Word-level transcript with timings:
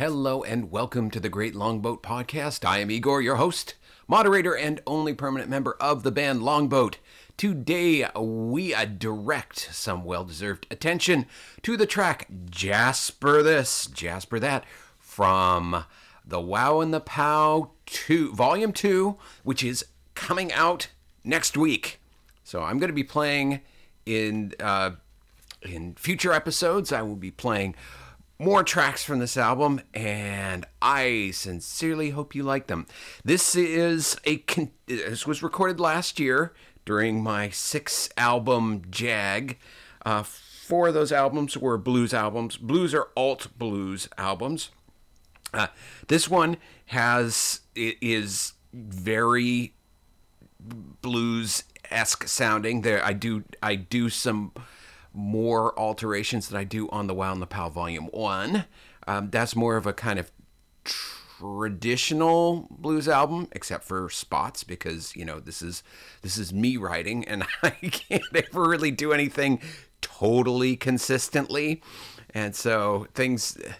Hello 0.00 0.42
and 0.42 0.70
welcome 0.70 1.10
to 1.10 1.20
the 1.20 1.28
Great 1.28 1.54
Longboat 1.54 2.02
Podcast. 2.02 2.64
I 2.64 2.78
am 2.78 2.90
Igor, 2.90 3.20
your 3.20 3.36
host, 3.36 3.74
moderator, 4.08 4.56
and 4.56 4.80
only 4.86 5.12
permanent 5.12 5.50
member 5.50 5.76
of 5.78 6.04
the 6.04 6.10
band 6.10 6.42
Longboat. 6.42 6.96
Today, 7.36 8.08
we 8.18 8.72
uh, 8.72 8.86
direct 8.86 9.58
some 9.58 10.04
well 10.04 10.24
deserved 10.24 10.66
attention 10.70 11.26
to 11.60 11.76
the 11.76 11.84
track 11.84 12.28
Jasper 12.48 13.42
This, 13.42 13.88
Jasper 13.88 14.40
That 14.40 14.64
from 14.98 15.84
the 16.24 16.40
Wow 16.40 16.80
and 16.80 16.94
the 16.94 17.00
Pow 17.00 17.72
2, 17.84 18.32
Volume 18.32 18.72
2, 18.72 19.18
which 19.42 19.62
is 19.62 19.84
coming 20.14 20.50
out 20.54 20.88
next 21.24 21.58
week. 21.58 22.00
So 22.42 22.62
I'm 22.62 22.78
going 22.78 22.88
to 22.88 22.94
be 22.94 23.04
playing 23.04 23.60
in 24.06 24.54
uh, 24.60 24.92
in 25.60 25.94
future 25.96 26.32
episodes. 26.32 26.90
I 26.90 27.02
will 27.02 27.16
be 27.16 27.30
playing 27.30 27.74
more 28.40 28.64
tracks 28.64 29.04
from 29.04 29.18
this 29.18 29.36
album, 29.36 29.82
and 29.92 30.64
I 30.80 31.30
sincerely 31.34 32.10
hope 32.10 32.34
you 32.34 32.42
like 32.42 32.68
them. 32.68 32.86
This 33.22 33.54
is 33.54 34.16
a 34.24 34.38
con- 34.38 34.70
this 34.86 35.26
was 35.26 35.42
recorded 35.42 35.78
last 35.78 36.18
year 36.18 36.54
during 36.86 37.22
my 37.22 37.50
six 37.50 38.08
album 38.16 38.82
jag. 38.90 39.58
Uh, 40.06 40.22
four 40.22 40.88
of 40.88 40.94
those 40.94 41.12
albums 41.12 41.58
were 41.58 41.76
blues 41.76 42.14
albums. 42.14 42.56
Blues 42.56 42.94
are 42.94 43.08
alt 43.14 43.48
blues 43.58 44.08
albums. 44.16 44.70
Uh, 45.52 45.66
this 46.08 46.26
one 46.26 46.56
has 46.86 47.60
is 47.76 48.54
very 48.72 49.74
blues 50.58 51.64
esque 51.90 52.26
sounding. 52.26 52.80
There, 52.80 53.04
I 53.04 53.12
do 53.12 53.44
I 53.62 53.74
do 53.74 54.08
some 54.08 54.52
more 55.12 55.78
alterations 55.78 56.48
than 56.48 56.58
I 56.58 56.64
do 56.64 56.88
on 56.90 57.06
the 57.06 57.14
Wow 57.14 57.32
and 57.32 57.42
the 57.42 57.46
Pow 57.46 57.68
Volume 57.68 58.06
One. 58.06 58.64
Um, 59.06 59.30
that's 59.30 59.56
more 59.56 59.76
of 59.76 59.86
a 59.86 59.92
kind 59.92 60.18
of 60.18 60.30
traditional 60.84 62.68
blues 62.70 63.08
album, 63.08 63.48
except 63.52 63.84
for 63.84 64.10
spots, 64.10 64.62
because 64.62 65.14
you 65.16 65.24
know 65.24 65.40
this 65.40 65.62
is 65.62 65.82
this 66.22 66.36
is 66.36 66.52
me 66.52 66.76
writing, 66.76 67.26
and 67.26 67.44
I 67.62 67.70
can't 67.70 68.22
ever 68.34 68.68
really 68.68 68.90
do 68.90 69.12
anything 69.12 69.60
totally 70.00 70.76
consistently, 70.76 71.82
and 72.34 72.54
so 72.54 73.06
things 73.14 73.54
th- 73.54 73.74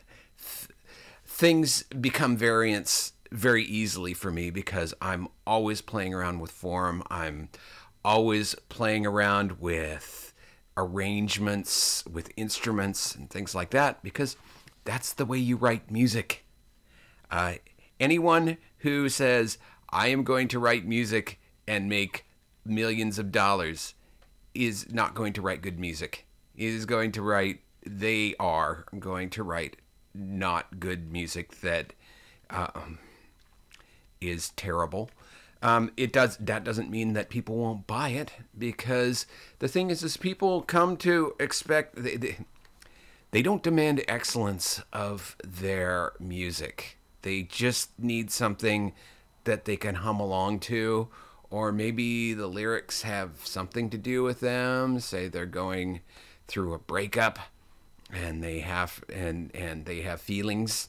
things 1.26 1.82
become 1.84 2.36
variants 2.36 3.12
very 3.30 3.64
easily 3.64 4.12
for 4.14 4.30
me 4.30 4.50
because 4.50 4.92
I'm 5.00 5.28
always 5.46 5.80
playing 5.80 6.12
around 6.14 6.40
with 6.40 6.50
form. 6.50 7.02
I'm 7.10 7.48
always 8.04 8.54
playing 8.68 9.06
around 9.06 9.60
with 9.60 10.29
arrangements, 10.76 12.04
with 12.06 12.30
instruments, 12.36 13.14
and 13.14 13.28
things 13.28 13.54
like 13.54 13.70
that 13.70 14.02
because 14.02 14.36
that's 14.84 15.12
the 15.12 15.26
way 15.26 15.38
you 15.38 15.56
write 15.56 15.90
music. 15.90 16.44
Uh, 17.30 17.54
anyone 17.98 18.56
who 18.78 19.08
says, 19.08 19.58
I 19.90 20.08
am 20.08 20.24
going 20.24 20.48
to 20.48 20.58
write 20.58 20.86
music 20.86 21.40
and 21.66 21.88
make 21.88 22.24
millions 22.64 23.18
of 23.18 23.32
dollars 23.32 23.94
is 24.54 24.92
not 24.92 25.14
going 25.14 25.32
to 25.34 25.42
write 25.42 25.62
good 25.62 25.78
music. 25.78 26.26
Is 26.56 26.86
going 26.86 27.12
to 27.12 27.22
write, 27.22 27.60
they 27.86 28.34
are 28.38 28.84
going 28.98 29.30
to 29.30 29.42
write 29.42 29.76
not 30.14 30.80
good 30.80 31.10
music 31.10 31.60
that 31.60 31.92
um, 32.50 32.98
is 34.20 34.50
terrible. 34.50 35.10
Um, 35.62 35.90
it 35.96 36.12
does 36.12 36.36
that 36.38 36.64
doesn't 36.64 36.90
mean 36.90 37.12
that 37.12 37.28
people 37.28 37.56
won't 37.56 37.86
buy 37.86 38.10
it 38.10 38.32
because 38.56 39.26
the 39.58 39.68
thing 39.68 39.90
is, 39.90 40.02
is 40.02 40.16
people 40.16 40.62
come 40.62 40.96
to 40.98 41.34
expect 41.38 41.96
they, 41.96 42.16
they, 42.16 42.36
they 43.30 43.42
don't 43.42 43.62
demand 43.62 44.02
excellence 44.08 44.82
of 44.92 45.36
their 45.44 46.12
music. 46.18 46.96
They 47.22 47.42
just 47.42 47.90
need 47.98 48.30
something 48.30 48.94
that 49.44 49.66
they 49.66 49.76
can 49.76 49.96
hum 49.96 50.18
along 50.18 50.60
to, 50.60 51.08
or 51.50 51.72
maybe 51.72 52.32
the 52.32 52.46
lyrics 52.46 53.02
have 53.02 53.32
something 53.44 53.90
to 53.90 53.98
do 53.98 54.22
with 54.22 54.40
them. 54.40 54.98
Say 54.98 55.28
they're 55.28 55.44
going 55.46 56.00
through 56.48 56.72
a 56.72 56.78
breakup 56.78 57.38
and 58.12 58.42
they 58.42 58.60
have 58.60 59.04
and 59.12 59.54
and 59.54 59.84
they 59.84 60.00
have 60.00 60.20
feelings 60.20 60.88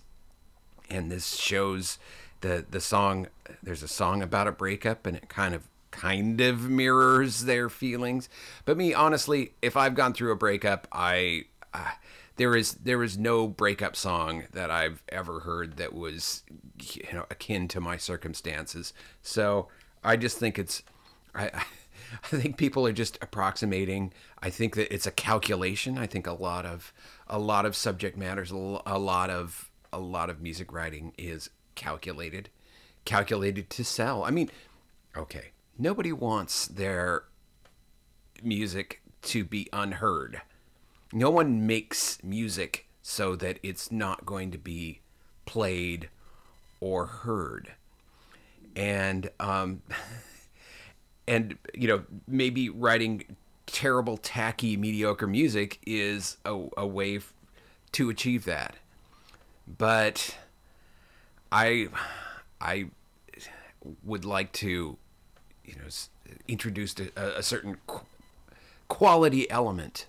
and 0.90 1.12
this 1.12 1.36
shows 1.38 2.00
the 2.42 2.66
the 2.70 2.82
song 2.82 3.28
there's 3.64 3.84
a 3.84 3.88
song 3.88 4.22
about 4.22 4.48
a 4.48 4.52
breakup 4.52 5.06
and 5.06 5.18
it 5.18 5.30
kind 5.30 5.56
of 5.56 5.68
kind 5.92 6.40
of 6.40 6.70
mirrors 6.70 7.46
their 7.46 7.70
feelings 7.70 8.30
but 8.66 8.78
me 8.78 8.94
honestly 8.94 9.54
if 9.62 9.76
i've 9.76 9.96
gone 9.96 10.14
through 10.14 10.32
a 10.32 10.36
breakup 10.36 10.88
i 10.92 11.44
uh, 11.74 11.92
there 12.38 12.56
is 12.56 12.74
there 12.76 13.04
is 13.04 13.18
no 13.18 13.48
breakup 13.48 13.96
song 13.96 14.44
that 14.54 14.72
i've 14.72 15.04
ever 15.10 15.42
heard 15.42 15.78
that 15.78 15.94
was 15.94 16.44
you 16.82 17.04
know 17.14 17.26
akin 17.30 17.68
to 17.68 17.82
my 17.82 17.98
circumstances 17.98 18.94
so 19.22 19.68
i 20.04 20.16
just 20.16 20.38
think 20.38 20.58
it's 20.58 20.82
i 21.36 21.50
I 22.24 22.28
think 22.38 22.58
people 22.58 22.86
are 22.86 22.92
just 22.92 23.18
approximating. 23.22 24.12
I 24.42 24.50
think 24.50 24.76
that 24.76 24.94
it's 24.94 25.08
a 25.08 25.12
calculation. 25.12 25.98
I 25.98 26.08
think 26.08 26.28
a 26.28 26.34
lot 26.34 26.66
of 26.66 26.92
a 27.28 27.40
lot 27.40 27.66
of 27.66 27.76
subject 27.76 28.18
matters, 28.18 28.52
a 28.52 28.56
lot 28.56 29.30
of 29.30 29.70
a 29.94 30.00
lot 30.00 30.30
of 30.30 30.42
music 30.42 30.72
writing 30.74 31.14
is 31.18 31.50
calculated, 31.76 32.50
calculated 33.06 33.70
to 33.72 33.84
sell. 33.84 34.24
I 34.24 34.32
mean, 34.32 34.50
okay, 35.16 35.52
nobody 35.78 36.12
wants 36.12 36.68
their 36.68 37.24
music 38.44 39.02
to 39.24 39.44
be 39.44 39.68
unheard. 39.72 40.42
No 41.14 41.30
one 41.30 41.68
makes 41.68 42.24
music 42.24 42.88
so 43.02 43.36
that 43.36 43.60
it's 43.64 43.92
not 43.92 44.26
going 44.26 44.52
to 44.52 44.58
be 44.58 45.02
played 45.46 46.10
or 46.80 47.06
heard. 47.08 47.74
And 48.76 49.30
um 49.40 49.82
and 51.28 51.58
you 51.74 51.88
know 51.88 52.04
maybe 52.28 52.70
writing 52.70 53.38
terrible 53.66 54.18
tacky 54.18 54.76
mediocre 54.76 55.28
music 55.28 55.80
is 55.86 56.38
a, 56.46 56.68
a 56.78 56.86
way 56.86 57.18
f- 57.18 57.34
to 57.94 58.10
achieve 58.10 58.44
that 58.46 58.76
but 59.78 60.38
i 61.52 61.88
i 62.60 62.88
would 64.04 64.26
like 64.26 64.52
to 64.52 64.98
you 65.66 65.76
know 65.76 65.90
introduce 66.48 66.96
a, 67.00 67.40
a 67.40 67.44
certain 67.44 67.78
qu- 67.88 68.06
quality 68.88 69.50
element 69.50 70.08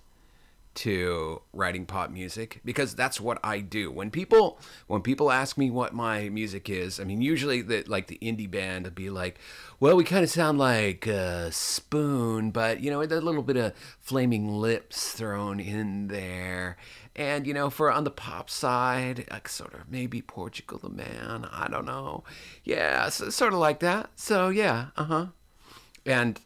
to 0.75 1.41
writing 1.53 1.85
pop 1.85 2.09
music 2.09 2.59
because 2.65 2.95
that's 2.95 3.21
what 3.21 3.39
I 3.43 3.59
do. 3.59 3.91
When 3.91 4.09
people 4.09 4.59
when 4.87 5.01
people 5.01 5.31
ask 5.31 5.57
me 5.57 5.69
what 5.69 5.93
my 5.93 6.29
music 6.29 6.69
is, 6.69 6.99
I 6.99 7.03
mean 7.03 7.21
usually 7.21 7.61
the 7.61 7.83
like 7.87 8.07
the 8.07 8.17
indie 8.21 8.49
band 8.49 8.85
would 8.85 8.95
be 8.95 9.09
like, 9.09 9.37
"Well, 9.79 9.95
we 9.95 10.03
kind 10.03 10.23
of 10.23 10.29
sound 10.29 10.57
like 10.57 11.07
uh, 11.07 11.51
Spoon, 11.51 12.51
but 12.51 12.79
you 12.81 12.89
know, 12.89 12.99
with 12.99 13.11
a 13.11 13.21
little 13.21 13.43
bit 13.43 13.57
of 13.57 13.73
Flaming 13.99 14.49
Lips 14.49 15.11
thrown 15.11 15.59
in 15.59 16.07
there." 16.07 16.77
And 17.15 17.45
you 17.45 17.53
know, 17.53 17.69
for 17.69 17.91
on 17.91 18.05
the 18.05 18.11
pop 18.11 18.49
side, 18.49 19.27
like 19.29 19.47
sort 19.47 19.73
of 19.75 19.89
maybe 19.89 20.21
Portugal 20.21 20.79
the 20.81 20.89
Man, 20.89 21.47
I 21.51 21.67
don't 21.69 21.85
know. 21.85 22.23
Yeah, 22.63 23.09
so, 23.09 23.29
sort 23.29 23.53
of 23.53 23.59
like 23.59 23.79
that. 23.81 24.09
So 24.15 24.49
yeah, 24.49 24.87
uh-huh. 24.97 25.27
And 26.05 26.39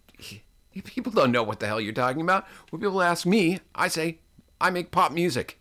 people 0.83 1.11
don't 1.11 1.31
know 1.31 1.43
what 1.43 1.59
the 1.59 1.67
hell 1.67 1.79
you're 1.79 1.93
talking 1.93 2.21
about. 2.21 2.45
When 2.69 2.81
people 2.81 3.01
ask 3.01 3.25
me, 3.25 3.59
I 3.73 3.87
say 3.87 4.19
I 4.59 4.69
make 4.69 4.91
pop 4.91 5.11
music, 5.13 5.59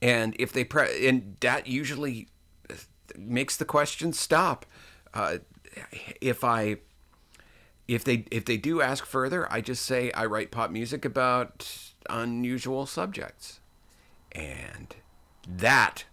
and 0.00 0.34
if 0.38 0.52
they 0.52 0.64
pre- 0.64 1.06
and 1.06 1.36
that 1.40 1.66
usually 1.66 2.28
makes 3.18 3.56
the 3.56 3.64
question 3.64 4.12
stop. 4.12 4.66
Uh, 5.12 5.38
if 6.20 6.42
I 6.42 6.78
if 7.88 8.04
they 8.04 8.24
if 8.30 8.44
they 8.44 8.56
do 8.56 8.80
ask 8.80 9.04
further, 9.04 9.50
I 9.52 9.60
just 9.60 9.84
say 9.84 10.10
I 10.12 10.26
write 10.26 10.50
pop 10.50 10.70
music 10.70 11.04
about 11.04 11.92
unusual 12.08 12.86
subjects, 12.86 13.60
and 14.32 14.94
that 15.46 16.04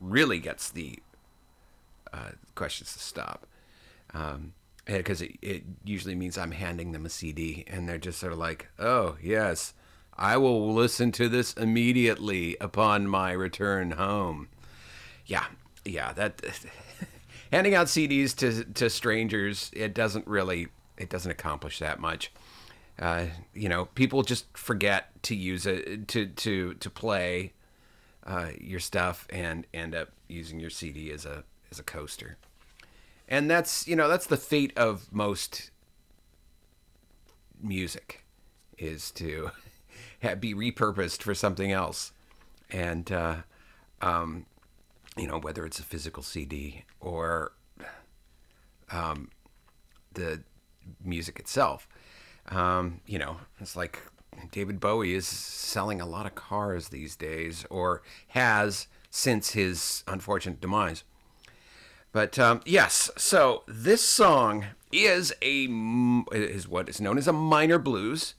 really 0.00 0.38
gets 0.38 0.70
the 0.70 0.98
uh, 2.12 2.30
questions 2.54 2.92
to 2.94 2.98
stop. 2.98 3.46
Um, 4.12 4.54
because 4.86 5.22
it, 5.22 5.36
it 5.40 5.62
usually 5.84 6.14
means 6.14 6.36
I'm 6.36 6.50
handing 6.50 6.92
them 6.92 7.06
a 7.06 7.10
CD 7.10 7.64
and 7.68 7.88
they're 7.88 7.98
just 7.98 8.18
sort 8.18 8.32
of 8.32 8.38
like, 8.38 8.68
oh, 8.78 9.16
yes, 9.22 9.74
I 10.16 10.36
will 10.36 10.72
listen 10.74 11.12
to 11.12 11.28
this 11.28 11.52
immediately 11.54 12.56
upon 12.60 13.06
my 13.06 13.32
return 13.32 13.92
home. 13.92 14.48
Yeah, 15.26 15.46
yeah, 15.84 16.12
that 16.14 16.42
handing 17.52 17.74
out 17.74 17.86
CDs 17.86 18.34
to, 18.36 18.64
to 18.64 18.90
strangers, 18.90 19.70
it 19.72 19.94
doesn't 19.94 20.26
really, 20.26 20.68
it 20.98 21.08
doesn't 21.08 21.30
accomplish 21.30 21.78
that 21.78 22.00
much. 22.00 22.32
Uh, 23.00 23.26
you 23.54 23.68
know, 23.68 23.86
people 23.86 24.22
just 24.22 24.46
forget 24.56 25.10
to 25.22 25.34
use 25.34 25.66
it 25.66 26.06
to 26.08 26.26
to 26.26 26.74
to 26.74 26.90
play 26.90 27.52
uh, 28.26 28.50
your 28.60 28.80
stuff 28.80 29.26
and 29.30 29.66
end 29.72 29.94
up 29.94 30.10
using 30.28 30.60
your 30.60 30.70
CD 30.70 31.10
as 31.10 31.24
a 31.24 31.44
as 31.70 31.78
a 31.78 31.82
coaster 31.82 32.36
and 33.26 33.48
that's 33.48 33.86
you 33.86 33.94
know 33.94 34.08
that's 34.08 34.26
the 34.26 34.36
fate 34.36 34.76
of 34.76 35.10
most 35.12 35.70
music 37.62 38.24
is 38.76 39.10
to 39.12 39.50
be 40.40 40.52
repurposed 40.52 41.22
for 41.22 41.34
something 41.34 41.70
else 41.70 42.12
and 42.70 43.10
uh, 43.12 43.36
um, 44.02 44.46
you 45.16 45.26
know, 45.26 45.38
whether 45.38 45.66
it's 45.66 45.78
a 45.78 45.82
physical 45.82 46.22
CD 46.22 46.84
or 47.00 47.52
um, 48.90 49.30
the 50.14 50.42
music 51.04 51.38
itself. 51.38 51.88
Um, 52.48 53.00
you 53.06 53.18
know, 53.18 53.38
it's 53.60 53.76
like 53.76 54.00
David 54.50 54.80
Bowie 54.80 55.14
is 55.14 55.26
selling 55.26 56.00
a 56.00 56.06
lot 56.06 56.26
of 56.26 56.34
cars 56.34 56.88
these 56.88 57.16
days, 57.16 57.64
or 57.70 58.02
has 58.28 58.86
since 59.10 59.50
his 59.50 60.04
unfortunate 60.06 60.60
demise. 60.60 61.04
But 62.12 62.38
um, 62.38 62.60
yes, 62.64 63.10
so 63.16 63.62
this 63.68 64.02
song 64.02 64.66
is 64.92 65.32
a 65.42 65.64
is 66.32 66.66
what 66.66 66.88
is 66.88 67.00
known 67.00 67.18
as 67.18 67.28
a 67.28 67.32
minor 67.32 67.78
blues. 67.78 68.34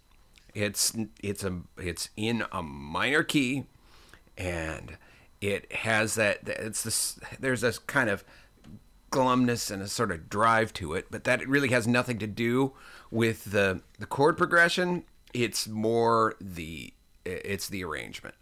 It's 0.54 0.94
it's 1.24 1.44
a 1.44 1.62
it's 1.78 2.10
in 2.18 2.44
a 2.52 2.62
minor 2.62 3.24
key, 3.24 3.66
and 4.38 4.98
it 5.40 5.72
has 5.72 6.16
that 6.16 6.40
it's 6.46 6.84
this 6.84 7.20
there's 7.40 7.62
this 7.62 7.80
kind 7.80 8.10
of 8.10 8.26
glumness 9.12 9.70
and 9.70 9.82
a 9.82 9.88
sort 9.88 10.12
of 10.12 10.30
drive 10.30 10.74
to 10.74 10.94
it, 10.94 11.08
but 11.12 11.24
that 11.26 11.48
really 11.48 11.70
has 11.70 11.88
nothing 11.88 12.18
to 12.20 12.28
do 12.28 12.74
with 13.10 13.46
the 13.46 13.82
the 14.00 14.06
chord 14.06 14.38
progression. 14.38 15.04
It's 15.34 15.68
more 15.68 16.36
the 16.42 16.94
it's 17.26 17.68
the 17.68 17.84
arrangement. 17.84 18.36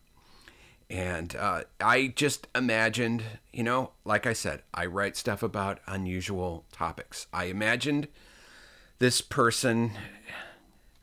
And 0.89 1.35
uh, 1.35 1.63
I 1.79 2.13
just 2.15 2.47
imagined, 2.55 3.23
you 3.53 3.61
know, 3.61 3.91
like 4.05 4.25
I 4.25 4.33
said, 4.33 4.63
I 4.73 4.87
write 4.87 5.15
stuff 5.15 5.43
about 5.43 5.79
unusual 5.85 6.65
topics. 6.71 7.27
I 7.31 7.45
imagined 7.45 8.07
this 8.97 9.21
person, 9.21 9.91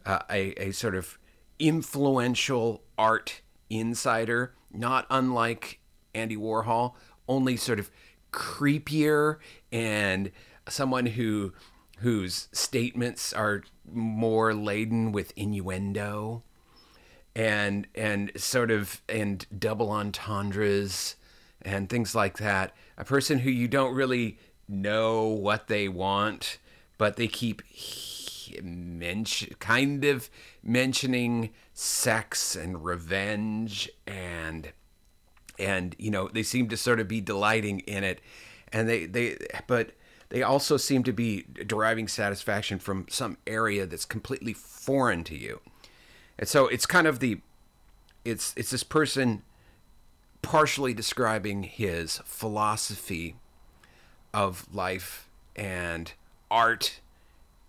uh, 0.05 0.23
a, 0.29 0.61
a 0.61 0.73
sort 0.73 0.97
of 0.97 1.19
influential 1.61 2.83
art 2.99 3.43
insider, 3.71 4.55
not 4.73 5.07
unlike 5.09 5.79
Andy 6.15 6.37
Warhol, 6.37 6.95
only 7.29 7.57
sort 7.57 7.79
of 7.79 7.91
creepier 8.33 9.39
and 9.73 10.31
someone 10.69 11.07
who 11.07 11.53
whose 11.99 12.49
statements 12.53 13.33
are 13.33 13.63
more 13.91 14.53
laden 14.53 15.13
with 15.13 15.33
innuendo 15.37 16.43
and 17.35 17.87
and 17.95 18.33
sort 18.37 18.71
of 18.71 19.03
and 19.09 19.47
double 19.59 19.91
entendres 19.91 21.17
and 21.63 21.89
things 21.89 22.15
like 22.15 22.39
that. 22.39 22.75
A 22.97 23.05
person 23.05 23.41
who 23.41 23.51
you 23.51 23.69
don't 23.69 23.95
really 23.95 24.39
know 24.69 25.27
what 25.27 25.69
they 25.69 25.89
want, 25.89 26.59
but 26.99 27.17
they 27.17 27.29
keep 27.29 27.63
mention 28.63 29.55
kind 29.59 30.05
of 30.05 30.31
mentioning 30.63 31.51
sex 31.75 32.55
and 32.57 32.85
revenge 32.85 33.91
and 34.07 34.73
and 35.59 35.95
you 35.99 36.11
know 36.11 36.29
they 36.29 36.43
seem 36.43 36.69
to 36.69 36.77
sort 36.77 37.01
of 37.01 37.09
be 37.09 37.21
delighting 37.21 37.81
in 37.81 38.05
it. 38.05 38.21
And 38.73 38.89
they 38.89 39.07
they 39.07 39.39
but 39.67 39.93
they 40.29 40.43
also 40.43 40.77
seem 40.77 41.03
to 41.05 41.13
be 41.13 41.47
deriving 41.67 42.09
satisfaction 42.09 42.79
from 42.79 43.07
some 43.09 43.39
area 43.47 43.87
that's 43.87 44.05
completely 44.05 44.53
foreign 44.53 45.23
to 45.25 45.37
you. 45.37 45.61
And 46.39 46.49
so 46.49 46.67
it's 46.67 46.87
kind 46.87 47.07
of 47.07 47.21
the 47.21 47.41
it's 48.25 48.53
it's 48.57 48.71
this 48.71 48.83
person 48.83 49.43
partially 50.43 50.95
describing 50.95 51.63
his 51.63 52.19
philosophy 52.25 53.37
of 54.35 54.67
life 54.73 55.29
and 55.55 56.13
art 56.51 57.01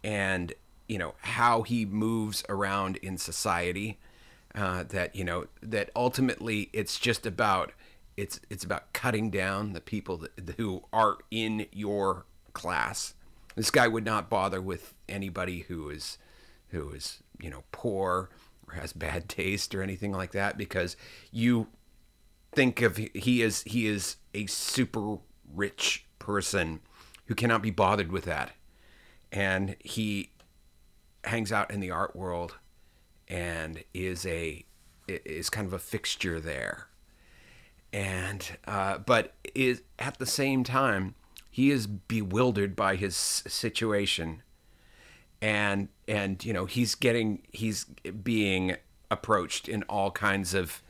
and 0.03 0.53
you 0.87 0.97
know 0.97 1.13
how 1.21 1.61
he 1.63 1.85
moves 1.85 2.43
around 2.49 2.97
in 2.97 3.17
society 3.17 3.97
uh, 4.57 4.83
that 4.83 5.15
you 5.15 5.23
know 5.23 5.45
that 5.61 5.89
ultimately 5.95 6.69
it's 6.73 6.99
just 6.99 7.25
about 7.25 7.71
it's 8.15 8.39
it's 8.49 8.63
about 8.63 8.91
cutting 8.93 9.29
down 9.29 9.73
the 9.73 9.81
people 9.81 10.17
that, 10.17 10.55
who 10.57 10.83
are 10.91 11.17
in 11.29 11.67
your 11.71 12.25
class. 12.53 13.13
This 13.55 13.71
guy 13.71 13.87
would 13.87 14.05
not 14.05 14.29
bother 14.29 14.61
with 14.61 14.93
anybody 15.07 15.59
who 15.67 15.89
is 15.89 16.17
who 16.69 16.89
is 16.89 17.21
you 17.39 17.49
know 17.49 17.63
poor 17.71 18.29
or 18.67 18.73
has 18.73 18.93
bad 18.93 19.29
taste 19.29 19.75
or 19.75 19.83
anything 19.83 20.11
like 20.11 20.31
that 20.31 20.57
because 20.57 20.97
you 21.31 21.67
think 22.53 22.81
of 22.81 22.97
he 22.97 23.41
is 23.41 23.61
he 23.63 23.85
is 23.87 24.15
a 24.33 24.47
super 24.47 25.19
rich 25.53 26.05
person 26.19 26.79
who 27.27 27.35
cannot 27.35 27.61
be 27.61 27.71
bothered 27.71 28.11
with 28.11 28.25
that. 28.25 28.51
And 29.31 29.75
he 29.79 30.31
hangs 31.25 31.51
out 31.51 31.71
in 31.71 31.79
the 31.79 31.91
art 31.91 32.15
world 32.15 32.55
and 33.27 33.83
is 33.93 34.25
a 34.25 34.65
is 35.07 35.49
kind 35.49 35.67
of 35.67 35.73
a 35.73 35.79
fixture 35.79 36.39
there. 36.39 36.87
And 37.93 38.57
uh, 38.67 38.99
but 38.99 39.33
is 39.55 39.81
at 39.97 40.19
the 40.19 40.25
same 40.25 40.63
time 40.63 41.15
he 41.49 41.71
is 41.71 41.87
bewildered 41.87 42.75
by 42.75 42.95
his 42.95 43.15
situation. 43.15 44.43
And 45.41 45.89
and 46.07 46.43
you 46.43 46.53
know 46.53 46.65
he's 46.65 46.95
getting 46.95 47.43
he's 47.51 47.85
being 48.23 48.75
approached 49.09 49.69
in 49.69 49.83
all 49.83 50.11
kinds 50.11 50.53
of 50.53 50.81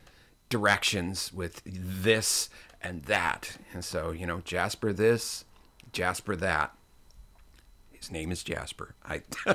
directions 0.48 1.32
with 1.32 1.62
this 1.64 2.48
and 2.82 3.04
that. 3.04 3.58
And 3.72 3.84
so 3.84 4.10
you 4.10 4.26
know 4.26 4.40
jasper 4.40 4.92
this 4.92 5.44
jasper 5.92 6.36
that 6.36 6.77
his 7.98 8.10
name 8.10 8.30
is 8.30 8.42
jasper. 8.42 8.94
I 9.04 9.22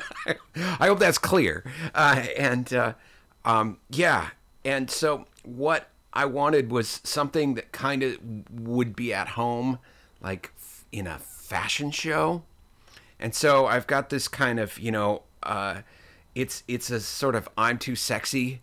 i 0.56 0.88
hope 0.88 1.00
that's 1.00 1.18
clear. 1.18 1.64
Uh, 1.94 2.26
and 2.38 2.74
uh, 2.74 2.94
um, 3.46 3.78
yeah. 3.90 4.30
And 4.66 4.90
so 4.90 5.26
what 5.44 5.90
i 6.14 6.26
wanted 6.26 6.72
was 6.72 7.02
something 7.04 7.56
that 7.56 7.72
kind 7.72 8.04
of 8.04 8.18
would 8.52 8.96
be 8.96 9.14
at 9.14 9.30
home 9.30 9.80
like 10.22 10.54
in 10.92 11.08
a 11.08 11.20
fashion 11.20 11.92
show. 11.92 12.44
And 13.20 13.36
so 13.36 13.66
I've 13.66 13.88
got 13.88 14.10
this 14.10 14.28
kind 14.28 14.60
of, 14.60 14.80
you 14.80 14.92
know, 14.92 15.24
uh, 15.44 15.82
it's 16.36 16.64
it's 16.68 16.90
a 16.90 17.00
sort 17.00 17.36
of 17.36 17.48
I'm 17.58 17.78
too 17.78 17.96
sexy 17.96 18.62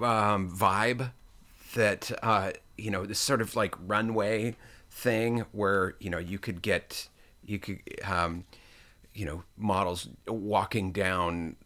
um, 0.00 0.50
vibe 0.50 1.12
that 1.74 2.10
uh, 2.22 2.52
you 2.78 2.90
know 2.90 3.04
this 3.04 3.18
sort 3.18 3.40
of 3.40 3.54
like 3.56 3.74
runway 3.86 4.56
thing 4.90 5.44
where 5.52 5.94
you 6.00 6.10
know 6.10 6.18
you 6.18 6.38
could 6.38 6.62
get 6.62 7.08
you 7.44 7.58
could 7.58 7.80
um, 8.04 8.44
you 9.14 9.26
know 9.26 9.42
models 9.56 10.08
walking 10.26 10.92
down 10.92 11.56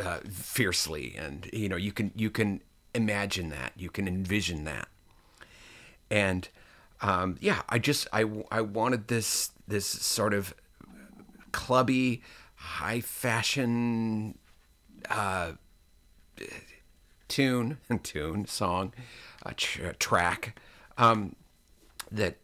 uh, 0.00 0.18
fiercely. 0.28 1.14
And 1.16 1.48
you 1.52 1.68
know 1.68 1.76
you 1.76 1.92
can 1.92 2.12
you 2.14 2.30
can 2.30 2.62
imagine 2.94 3.50
that. 3.50 3.72
You 3.76 3.90
can 3.90 4.06
envision 4.08 4.64
that. 4.64 4.88
And 6.10 6.48
um, 7.00 7.36
yeah 7.40 7.62
I 7.68 7.78
just 7.78 8.06
I, 8.12 8.24
I 8.50 8.60
wanted 8.60 9.08
this 9.08 9.50
this 9.66 9.86
sort 9.86 10.34
of 10.34 10.54
clubby, 11.52 12.22
high 12.54 13.00
fashion 13.00 14.38
uh, 15.08 15.52
tune 17.28 17.78
and 17.88 18.02
tune 18.04 18.46
song, 18.46 18.92
uh, 19.44 19.52
tr- 19.56 19.92
track 19.98 20.58
um, 20.98 21.36
that 22.10 22.36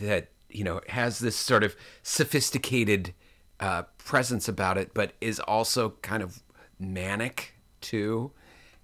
that 0.00 0.28
you 0.50 0.64
know 0.64 0.80
has 0.88 1.18
this 1.20 1.36
sort 1.36 1.62
of 1.62 1.76
sophisticated 2.02 3.14
uh, 3.60 3.82
presence 3.98 4.48
about 4.48 4.78
it, 4.78 4.92
but 4.94 5.12
is 5.20 5.40
also 5.40 5.90
kind 6.02 6.22
of 6.22 6.42
manic 6.78 7.54
too, 7.80 8.32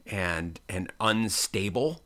and 0.07 0.61
and 0.69 0.93
unstable, 1.01 2.03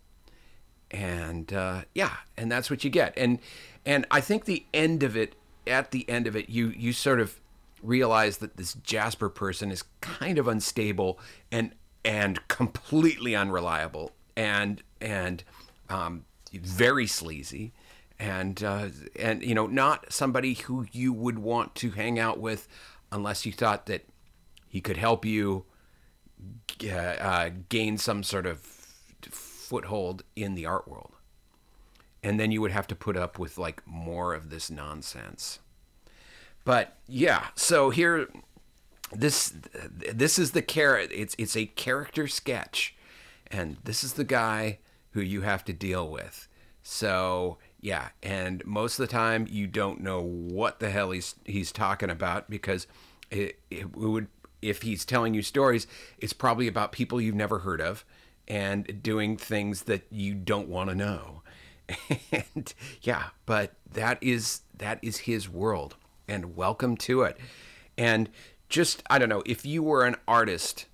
and 0.90 1.52
uh, 1.52 1.82
yeah, 1.94 2.16
and 2.37 2.50
that's 2.50 2.70
what 2.70 2.84
you 2.84 2.90
get, 2.90 3.14
and 3.16 3.38
and 3.84 4.06
I 4.10 4.20
think 4.20 4.44
the 4.44 4.64
end 4.75 5.02
of 5.02 5.16
it, 5.16 5.34
at 5.66 5.90
the 5.90 6.08
end 6.08 6.26
of 6.26 6.37
it, 6.37 6.48
you 6.48 6.68
you 6.68 6.92
sort 6.92 7.20
of 7.20 7.40
realize 7.82 8.38
that 8.38 8.56
this 8.56 8.75
Jasper 8.75 9.28
person 9.28 9.70
is 9.70 9.84
kind 10.00 10.38
of 10.38 10.48
unstable 10.48 11.18
and 11.50 11.72
and 12.04 12.46
completely 12.48 13.34
unreliable 13.34 14.12
and 14.37 14.82
and 15.00 15.44
um, 15.88 16.25
very 16.52 17.06
sleazy 17.06 17.72
and 18.18 18.62
uh, 18.62 18.88
and 19.16 19.42
you 19.42 19.54
know 19.54 19.66
not 19.66 20.12
somebody 20.12 20.54
who 20.54 20.87
you 20.92 21.12
would 21.12 21.38
want 21.38 21.75
to 21.76 21.90
hang 21.90 22.18
out 22.18 22.38
with 22.38 22.68
unless 23.12 23.46
you 23.46 23.52
thought 23.52 23.87
that 23.87 24.06
he 24.68 24.80
could 24.80 24.96
help 24.96 25.25
you 25.25 25.64
uh, 26.84 26.88
uh, 26.88 27.50
gain 27.68 27.96
some 27.96 28.22
sort 28.22 28.46
of 28.46 28.60
foothold 29.30 30.22
in 30.34 30.54
the 30.54 30.66
art 30.66 30.88
world 30.88 31.12
and 32.22 32.40
then 32.40 32.50
you 32.50 32.60
would 32.60 32.70
have 32.70 32.87
to 32.87 32.94
put 32.94 33.16
up 33.16 33.38
with 33.38 33.58
like 33.58 33.87
more 33.87 34.34
of 34.34 34.50
this 34.50 34.70
nonsense 34.70 35.58
but 36.68 36.98
yeah, 37.06 37.46
so 37.54 37.88
here, 37.88 38.28
this 39.10 39.54
this 39.88 40.38
is 40.38 40.50
the 40.50 40.60
carrot. 40.60 41.10
It's 41.14 41.34
it's 41.38 41.56
a 41.56 41.64
character 41.64 42.28
sketch, 42.28 42.94
and 43.50 43.78
this 43.84 44.04
is 44.04 44.12
the 44.12 44.25
guy 44.25 44.80
who 45.12 45.22
you 45.22 45.40
have 45.40 45.64
to 45.64 45.72
deal 45.72 46.10
with. 46.10 46.46
So 46.82 47.56
yeah, 47.80 48.08
and 48.23 48.64
most 48.66 48.99
of 48.99 49.06
the 49.06 49.12
time 49.12 49.47
you 49.49 49.66
don't 49.66 50.00
know 50.00 50.20
what 50.20 50.80
the 50.80 50.90
hell 50.90 51.12
he's 51.12 51.37
he's 51.44 51.70
talking 51.70 52.11
about 52.11 52.50
because 52.50 52.87
it, 53.30 53.58
it 53.70 53.97
would 53.97 54.28
if 54.61 54.82
he's 54.82 55.04
telling 55.04 55.35
you 55.35 55.42
stories, 55.42 55.87
it's 56.18 56.32
probably 56.32 56.66
about 56.66 56.90
people 56.90 57.20
you've 57.20 57.35
never 57.35 57.61
heard 57.61 57.80
of 57.80 58.04
and 58.49 59.02
doing 59.02 59.37
things 59.37 59.82
that 59.82 60.02
you 60.11 60.35
don't 60.35 60.68
want 60.68 60.90
to 60.90 60.97
know. 60.97 61.42
and 62.32 62.75
yeah, 63.02 63.26
but 63.47 63.75
that 63.92 64.18
is 64.20 64.62
that 64.76 64.99
is 65.00 65.18
his 65.18 65.49
world, 65.49 65.94
and 66.26 66.56
welcome 66.56 66.97
to 66.97 67.23
it. 67.23 67.38
And 67.97 68.28
just 68.68 69.02
I 69.08 69.18
don't 69.18 69.28
know 69.28 69.42
if 69.47 69.64
you 69.64 69.82
were 69.82 70.04
an 70.04 70.16
artist 70.26 70.87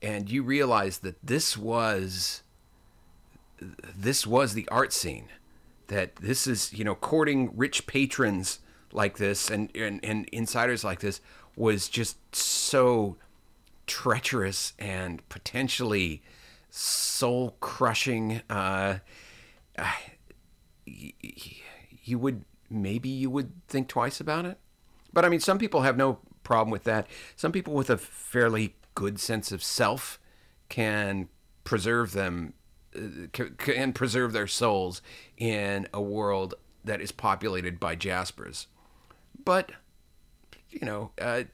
and 0.00 0.30
you 0.30 0.42
realized 0.42 1.02
that 1.02 1.16
this 1.22 1.56
was 1.56 2.42
this 3.60 4.26
was 4.26 4.54
the 4.54 4.68
art 4.68 4.92
scene 4.92 5.28
that 5.90 6.16
this 6.16 6.46
is 6.46 6.72
you 6.72 6.84
know 6.84 6.94
courting 6.94 7.52
rich 7.54 7.86
patrons 7.86 8.60
like 8.92 9.18
this 9.18 9.50
and 9.50 9.70
and, 9.76 10.00
and 10.02 10.26
insiders 10.32 10.82
like 10.82 11.00
this 11.00 11.20
was 11.56 11.88
just 11.88 12.16
so 12.34 13.16
treacherous 13.86 14.72
and 14.78 15.28
potentially 15.28 16.22
soul 16.70 17.56
crushing 17.60 18.40
uh, 18.48 18.98
you 20.86 22.18
would 22.18 22.44
maybe 22.70 23.08
you 23.08 23.28
would 23.28 23.52
think 23.68 23.88
twice 23.88 24.20
about 24.20 24.44
it. 24.44 24.58
But 25.12 25.24
i 25.24 25.28
mean 25.28 25.40
some 25.40 25.58
people 25.58 25.82
have 25.82 25.96
no 25.96 26.18
problem 26.42 26.70
with 26.70 26.84
that. 26.84 27.06
Some 27.36 27.52
people 27.52 27.74
with 27.74 27.90
a 27.90 27.96
fairly 27.96 28.74
good 28.94 29.20
sense 29.20 29.52
of 29.52 29.62
self 29.62 30.18
can 30.68 31.28
preserve 31.64 32.12
them 32.12 32.54
can 33.58 33.92
preserve 33.92 34.32
their 34.32 34.46
souls 34.46 35.02
in 35.36 35.86
a 35.92 36.00
world 36.00 36.54
that 36.84 37.00
is 37.00 37.12
populated 37.12 37.78
by 37.78 37.94
jaspers. 37.94 38.66
But 39.44 39.72
you 40.70 40.86
know 40.86 41.12
uh, 41.20 41.44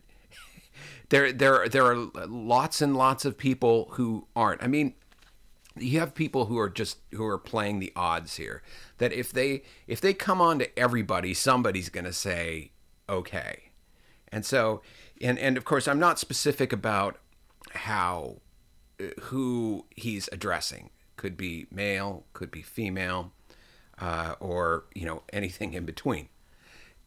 there 1.09 1.33
there 1.33 1.69
there 1.69 1.87
are 1.87 1.97
lots 2.27 2.81
and 2.81 2.97
lots 2.97 3.25
of 3.25 3.37
people 3.37 3.89
who 3.93 4.27
aren't. 4.35 4.63
I 4.63 4.67
mean 4.67 4.95
you 5.79 6.01
have 6.01 6.15
people 6.15 6.47
who 6.47 6.59
are 6.59 6.71
just 6.71 6.99
who 7.13 7.27
are 7.27 7.39
playing 7.39 7.81
the 7.81 7.93
odds 7.95 8.37
here 8.37 8.63
that 8.99 9.13
if 9.13 9.31
they 9.31 9.63
if 9.87 10.01
they 10.01 10.15
come 10.15 10.41
on 10.41 10.59
to 10.59 10.79
everybody 10.79 11.35
somebody's 11.35 11.89
going 11.89 12.05
to 12.05 12.13
say 12.13 12.71
okay. 13.09 13.71
And 14.33 14.45
so 14.45 14.83
and 15.21 15.39
and 15.39 15.57
of 15.57 15.65
course 15.65 15.89
i'm 15.89 15.99
not 15.99 16.19
specific 16.19 16.73
about 16.73 17.19
how 17.73 18.37
uh, 19.01 19.05
who 19.23 19.87
he's 19.97 20.29
addressing 20.33 20.91
could 21.17 21.37
be 21.37 21.67
male 21.71 22.25
could 22.33 22.51
be 22.51 22.63
female 22.63 23.33
uh, 23.99 24.35
or 24.41 24.85
you 24.95 25.05
know 25.05 25.23
anything 25.33 25.75
in 25.75 25.85
between 25.85 26.29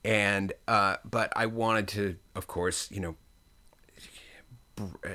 and 0.03 0.53
uh, 0.67 0.95
but 1.03 1.31
i 1.35 1.45
wanted 1.45 1.87
to 1.87 2.15
of 2.35 2.47
course 2.47 2.89
you 2.91 2.99
know 2.99 3.15
uh, 4.79 5.09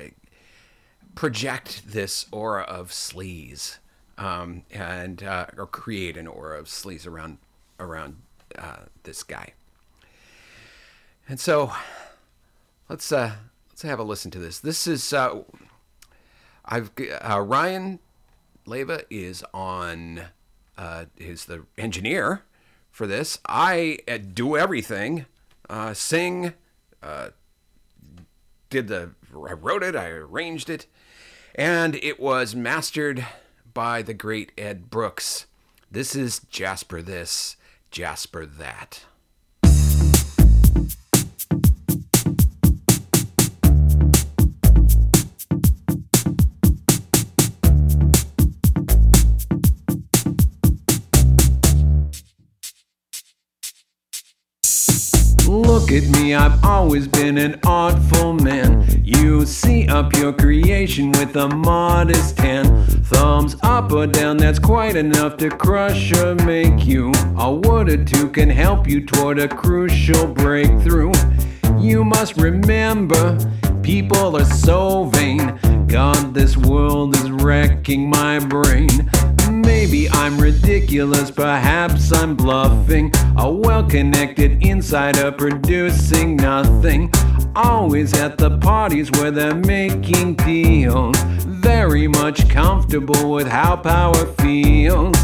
project 1.15 1.83
this 1.87 2.27
aura 2.31 2.63
of 2.63 2.91
sleaze 2.91 3.77
um, 4.17 4.63
and 4.71 5.23
uh, 5.23 5.47
or 5.57 5.65
create 5.65 6.17
an 6.17 6.27
aura 6.27 6.59
of 6.59 6.65
sleaze 6.67 7.07
around 7.07 7.37
around 7.79 8.17
uh, 8.57 8.83
this 9.03 9.23
guy. 9.23 9.53
And 11.27 11.39
so 11.39 11.71
let's 12.89 13.11
uh, 13.11 13.33
let's 13.69 13.81
have 13.81 13.99
a 13.99 14.03
listen 14.03 14.31
to 14.31 14.39
this. 14.39 14.59
This 14.59 14.87
is 14.87 15.11
uh, 15.13 15.41
I've 16.63 16.91
Ryan 17.23 17.99
Leva 18.65 19.03
is 19.09 19.43
on 19.53 20.21
uh, 20.77 21.05
is 21.17 21.45
the 21.45 21.65
engineer 21.77 22.43
for 22.91 23.07
this. 23.07 23.39
I 23.47 23.99
uh, 24.07 24.17
do 24.17 24.57
everything, 24.57 25.25
uh, 25.69 25.93
sing, 25.93 26.53
uh, 27.01 27.29
did 28.69 28.87
the 28.87 29.11
I 29.33 29.53
wrote 29.53 29.83
it, 29.83 29.95
I 29.95 30.09
arranged 30.09 30.69
it, 30.69 30.85
and 31.53 31.95
it 31.95 32.19
was 32.19 32.55
mastered 32.55 33.25
by 33.73 34.01
the 34.01 34.13
great 34.13 34.51
Ed 34.57 34.89
Brooks. 34.89 35.45
This 35.91 36.15
is 36.15 36.39
Jasper 36.49 37.01
this, 37.01 37.57
Jasper 37.91 38.45
that. 38.45 39.05
Look 55.75 55.91
at 55.91 56.07
me, 56.07 56.33
I've 56.33 56.63
always 56.63 57.05
been 57.05 57.37
an 57.37 57.59
artful 57.65 58.31
man. 58.31 58.87
You 59.03 59.45
see 59.45 59.89
up 59.89 60.13
your 60.13 60.31
creation 60.31 61.11
with 61.11 61.35
a 61.35 61.49
modest 61.49 62.39
hand. 62.39 62.87
Thumbs 63.07 63.57
up 63.61 63.91
or 63.91 64.07
down, 64.07 64.37
that's 64.37 64.57
quite 64.57 64.95
enough 64.95 65.35
to 65.35 65.49
crush 65.49 66.13
or 66.13 66.33
make 66.33 66.85
you. 66.85 67.11
A 67.37 67.53
word 67.53 67.89
or 67.89 68.01
two 68.05 68.29
can 68.29 68.49
help 68.49 68.87
you 68.87 69.05
toward 69.05 69.37
a 69.37 69.49
crucial 69.49 70.25
breakthrough. 70.27 71.11
You 71.77 72.05
must 72.05 72.37
remember, 72.37 73.37
people 73.83 74.37
are 74.37 74.45
so 74.45 75.03
vain. 75.03 75.59
God, 75.87 76.33
this 76.33 76.55
world 76.55 77.17
is 77.17 77.29
wrecking 77.29 78.09
my 78.09 78.39
brain. 78.39 79.11
Maybe 79.85 80.09
I'm 80.09 80.39
ridiculous, 80.39 81.29
perhaps 81.29 82.11
I'm 82.11 82.35
bluffing. 82.35 83.11
A 83.37 83.47
well 83.47 83.83
connected 83.87 84.65
insider 84.65 85.31
producing 85.31 86.37
nothing. 86.37 87.13
Always 87.55 88.15
at 88.15 88.39
the 88.39 88.57
parties 88.57 89.11
where 89.11 89.29
they're 89.29 89.53
making 89.53 90.37
deals. 90.37 91.15
Very 91.21 92.07
much 92.07 92.49
comfortable 92.49 93.29
with 93.31 93.47
how 93.47 93.75
power 93.75 94.25
feels. 94.41 95.15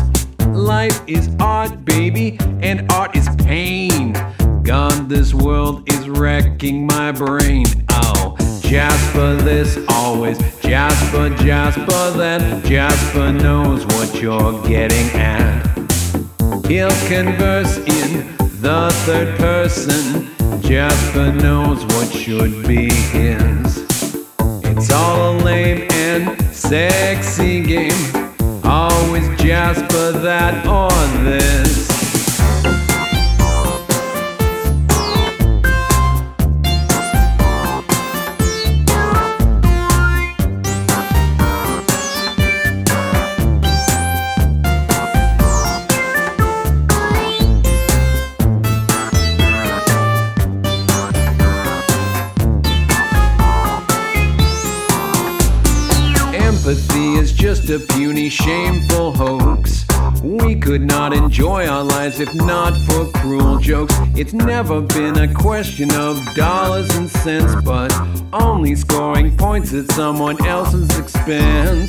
Life 0.50 1.02
is 1.08 1.28
art, 1.40 1.84
baby, 1.84 2.38
and 2.62 2.86
art 2.92 3.16
is 3.16 3.28
pain. 3.40 4.14
God, 4.62 5.10
this 5.10 5.34
world 5.34 5.90
is 5.90 6.08
wrecking 6.08 6.86
my 6.86 7.12
brain. 7.12 7.66
Oh. 7.90 8.41
Jasper 8.72 9.36
this 9.36 9.78
always, 9.90 10.38
Jasper, 10.62 11.28
Jasper 11.44 12.12
that, 12.18 12.64
Jasper 12.64 13.34
knows 13.34 13.86
what 13.86 14.22
you're 14.22 14.64
getting 14.66 15.10
at. 15.20 15.62
He'll 16.68 16.90
converse 17.10 17.80
in 17.80 18.34
the 18.62 18.90
third 19.06 19.38
person, 19.38 20.30
Jasper 20.62 21.34
knows 21.34 21.84
what 21.84 22.14
should 22.14 22.66
be 22.66 22.90
his. 22.90 23.86
It's 24.64 24.90
all 24.90 25.34
a 25.34 25.44
lame 25.44 25.90
and 25.92 26.42
sexy 26.56 27.62
game, 27.64 28.32
always 28.64 29.28
Jasper 29.38 30.14
that 30.14 30.66
or 30.66 30.92
this. 31.26 31.91
Just 57.32 57.70
a 57.70 57.80
puny, 57.80 58.30
shameful 58.30 59.12
hoax. 59.12 59.86
We 60.24 60.56
could 60.56 60.82
not 60.82 61.14
enjoy 61.14 61.68
our 61.68 61.84
lives 61.84 62.20
if 62.20 62.34
not 62.34 62.76
for 62.78 63.06
cruel 63.20 63.58
jokes. 63.58 63.96
It's 64.16 64.34
never 64.34 64.82
been 64.82 65.18
a 65.18 65.34
question 65.34 65.94
of 65.94 66.20
dollars 66.36 66.96
and 66.96 67.10
cents, 67.10 67.56
but 67.64 67.94
only 68.34 68.76
scoring 68.76 69.36
points 69.38 69.74
at 69.74 69.92
someone 69.92 70.44
else's 70.46 70.98
expense. 70.98 71.88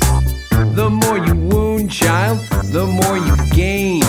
The 0.75 0.89
more 0.89 1.17
you 1.17 1.35
wound, 1.35 1.91
child, 1.91 2.39
the 2.71 2.85
more 2.85 3.17
you 3.17 3.35
gain. 3.55 4.01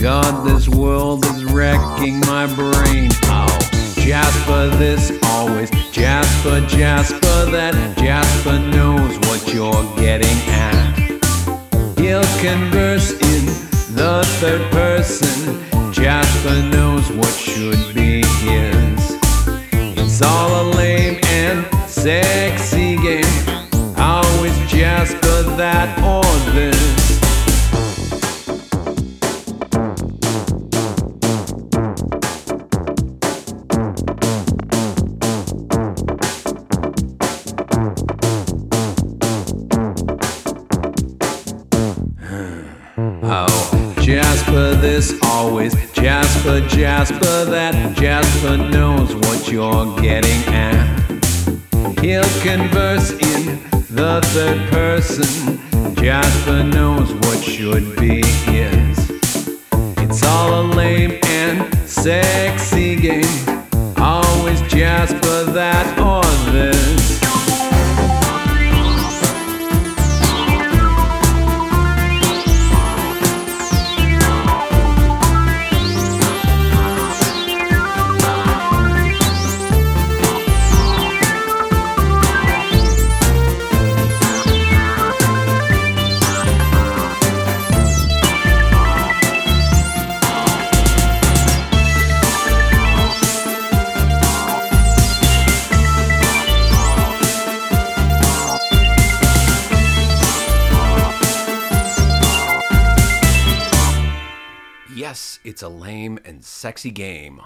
God, 0.00 0.46
this 0.46 0.68
world 0.68 1.24
is 1.24 1.44
wrecking 1.44 2.20
my 2.20 2.46
brain. 2.54 3.10
Oh. 3.24 3.58
Jasper 4.04 4.68
this 4.76 5.10
always, 5.48 5.70
Jasper, 5.90 6.60
Jasper 6.66 7.50
that, 7.50 7.74
Jasper 7.98 8.58
knows 8.58 9.18
what 9.26 9.52
you're 9.52 9.84
getting 9.96 10.38
at. 10.48 10.96
He'll 11.98 12.30
converse 12.40 13.10
in 13.12 13.44
the 13.94 14.24
third 14.40 14.62
person, 14.72 15.62
Jasper 15.92 16.62
knows 16.74 17.10
what 17.12 17.34
should 17.34 17.94
be 17.94 18.24
his. 18.44 19.18
It's 19.98 20.22
all 20.22 20.50
a 20.62 20.64
lame 20.76 21.18
and 21.24 21.66
sexy 21.88 22.96
game, 22.96 23.34
always 23.98 24.56
Jasper 24.70 25.42
that 25.56 25.98
knows 49.72 50.03
it's 105.54 105.62
a 105.62 105.68
lame 105.68 106.18
and 106.24 106.44
sexy 106.44 106.90
game 106.90 107.40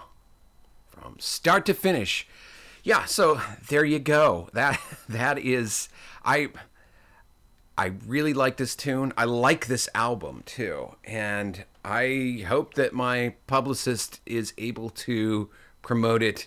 from 0.89 1.17
start 1.19 1.67
to 1.67 1.75
finish. 1.75 2.27
Yeah, 2.83 3.05
so 3.05 3.39
there 3.69 3.85
you 3.85 3.99
go. 3.99 4.49
That 4.55 4.81
that 5.11 5.39
is 5.39 5.91
I 6.25 6.49
I 7.77 7.93
really 8.07 8.33
like 8.33 8.57
this 8.57 8.75
tune. 8.75 9.13
I 9.19 9.25
like 9.25 9.67
this 9.67 9.91
album 9.95 10.43
too. 10.47 10.97
And 11.05 11.67
I 11.85 12.47
hope 12.49 12.73
that 12.75 12.95
my 12.95 13.35
publicist 13.47 14.21
is 14.25 14.55
able 14.57 14.89
to 15.05 15.51
promote 15.83 16.23
it 16.23 16.47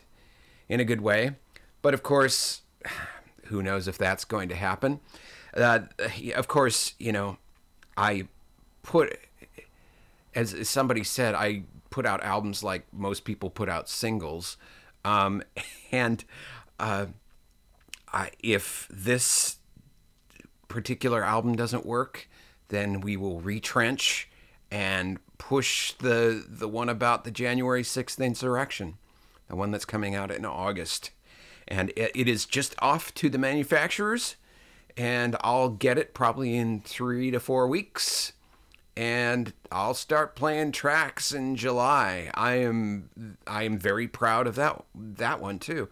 in 0.68 0.80
a 0.80 0.84
good 0.84 1.02
way. 1.02 1.36
But 1.84 1.94
of 1.94 2.02
course, 2.02 2.64
who 3.46 3.62
knows 3.62 3.88
if 3.88 4.00
that's 4.00 4.26
going 4.26 4.50
to 4.50 4.56
happen. 4.56 5.00
Uh, 5.56 5.82
of 6.34 6.48
course, 6.48 6.96
you 6.98 7.12
know, 7.12 7.38
I 7.96 8.30
put 8.82 9.20
as, 10.36 10.54
as 10.54 10.70
somebody 10.70 11.04
said, 11.04 11.36
I 11.36 11.64
put 11.90 12.06
out 12.06 12.24
albums 12.24 12.64
like 12.64 12.86
most 12.94 13.26
people 13.26 13.50
put 13.50 13.70
out 13.70 13.90
singles, 13.90 14.58
um, 15.04 15.44
and 15.92 16.24
uh, 16.80 17.08
I, 18.12 18.32
if 18.40 18.88
this 18.92 19.58
particular 20.68 21.24
album 21.24 21.56
doesn't 21.56 21.86
work, 21.86 22.30
then 22.70 23.02
we 23.02 23.18
will 23.18 23.42
retrench 23.42 24.30
and 24.72 25.20
push 25.38 25.92
the 25.94 26.46
the 26.48 26.68
one 26.68 26.88
about 26.88 27.24
the 27.24 27.32
January 27.32 27.84
sixth 27.84 28.20
insurrection, 28.20 28.98
the 29.50 29.56
one 29.56 29.72
that's 29.72 29.86
coming 29.86 30.16
out 30.16 30.32
in 30.32 30.46
August, 30.46 31.12
and 31.68 31.90
it, 31.98 32.12
it 32.16 32.28
is 32.28 32.46
just 32.46 32.74
off 32.80 33.14
to 33.16 33.30
the 33.30 33.38
manufacturers, 33.38 34.38
and 34.96 35.36
I'll 35.42 35.70
get 35.70 35.98
it 35.98 36.14
probably 36.14 36.56
in 36.56 36.80
three 36.80 37.32
to 37.32 37.40
four 37.40 37.68
weeks 37.68 38.32
and 38.96 39.54
I'll 39.72 39.94
start 39.94 40.36
playing 40.36 40.74
tracks 40.74 41.32
in 41.32 41.56
July. 41.56 42.30
I 42.34 42.56
am 42.56 43.38
I 43.48 43.64
am 43.64 43.78
very 43.78 44.08
proud 44.08 44.48
of 44.48 44.56
that 44.56 44.84
that 44.96 45.40
one 45.40 45.60
too. 45.60 45.90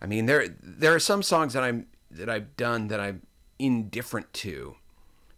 I 0.00 0.06
mean 0.06 0.26
there 0.26 0.48
there 0.62 0.94
are 0.94 1.00
some 1.00 1.22
songs 1.22 1.52
that 1.54 1.64
I'm 1.64 1.86
that 2.10 2.28
I've 2.28 2.56
done 2.56 2.88
that 2.88 3.00
I'm 3.00 3.22
indifferent 3.58 4.32
to, 4.34 4.76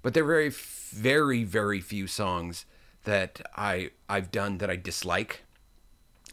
but 0.02 0.14
there 0.14 0.24
are 0.24 0.26
very 0.26 0.50
very 0.50 1.44
very 1.44 1.80
few 1.80 2.06
songs 2.06 2.66
that 3.04 3.40
I 3.56 3.90
I've 4.08 4.30
done 4.30 4.58
that 4.58 4.68
I 4.68 4.76
dislike, 4.76 5.44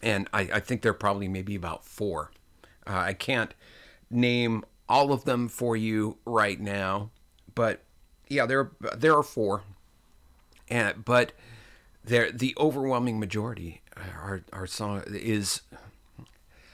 and 0.04 0.28
I, 0.34 0.42
I 0.42 0.60
think 0.60 0.82
there 0.82 0.92
are 0.92 0.96
probably 0.96 1.28
maybe 1.28 1.56
about 1.56 1.86
four. 1.86 2.32
Uh, 2.86 2.98
I 2.98 3.14
can't 3.14 3.54
name 4.10 4.64
all 4.88 5.12
of 5.12 5.24
them 5.24 5.48
for 5.48 5.76
you 5.78 6.18
right 6.26 6.60
now, 6.60 7.12
but 7.56 7.82
yeah, 8.28 8.46
there 8.46 8.72
there 8.98 9.16
are 9.16 9.24
four 9.24 9.64
and 10.69 11.06
but 11.06 11.32
there 12.04 12.32
the 12.32 12.54
overwhelming 12.58 13.19
majority 13.19 13.82
our 13.97 14.43
our 14.54 14.67
song 14.67 15.04
is 15.08 15.62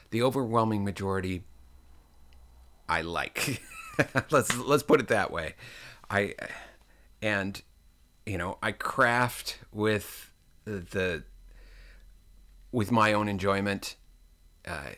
the 0.10 0.22
overwhelming 0.22 0.84
majority 0.84 1.44
I 2.92 3.02
like. 3.02 3.62
let's 4.32 4.56
let's 4.58 4.84
put 4.84 5.00
it 5.00 5.08
that 5.08 5.32
way. 5.32 5.56
I 6.10 6.36
and 7.22 7.62
you 8.26 8.38
know 8.38 8.58
I 8.62 8.74
craft 8.74 9.60
with 9.72 10.32
the, 10.66 11.24
with 12.72 12.92
my 12.92 13.14
own 13.14 13.30
enjoyment 13.30 13.96
uh, 14.68 14.92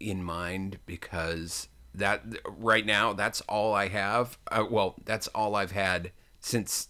in 0.00 0.24
mind 0.24 0.78
because 0.86 1.68
that 1.94 2.24
right 2.44 2.84
now 2.84 3.12
that's 3.12 3.40
all 3.42 3.72
I 3.72 3.86
have. 3.86 4.36
Uh, 4.50 4.64
well, 4.68 4.96
that's 5.04 5.28
all 5.28 5.54
I've 5.54 5.72
had 5.72 6.10
since 6.40 6.88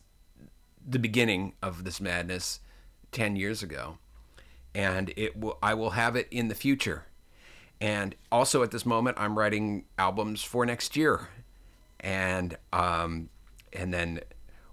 the 0.86 0.98
beginning 0.98 1.54
of 1.62 1.84
this 1.84 2.00
madness 2.00 2.60
10 3.12 3.36
years 3.36 3.62
ago 3.62 3.98
and 4.74 5.12
it 5.16 5.36
will 5.36 5.58
I 5.62 5.74
will 5.74 5.90
have 5.90 6.16
it 6.16 6.28
in 6.30 6.48
the 6.48 6.54
future. 6.54 7.06
And 7.80 8.14
also 8.30 8.62
at 8.62 8.70
this 8.70 8.84
moment 8.84 9.16
I'm 9.18 9.38
writing 9.38 9.84
albums 9.98 10.42
for 10.42 10.66
next 10.66 10.96
year. 10.96 11.28
And 11.98 12.56
um 12.72 13.30
and 13.72 13.92
then 13.92 14.20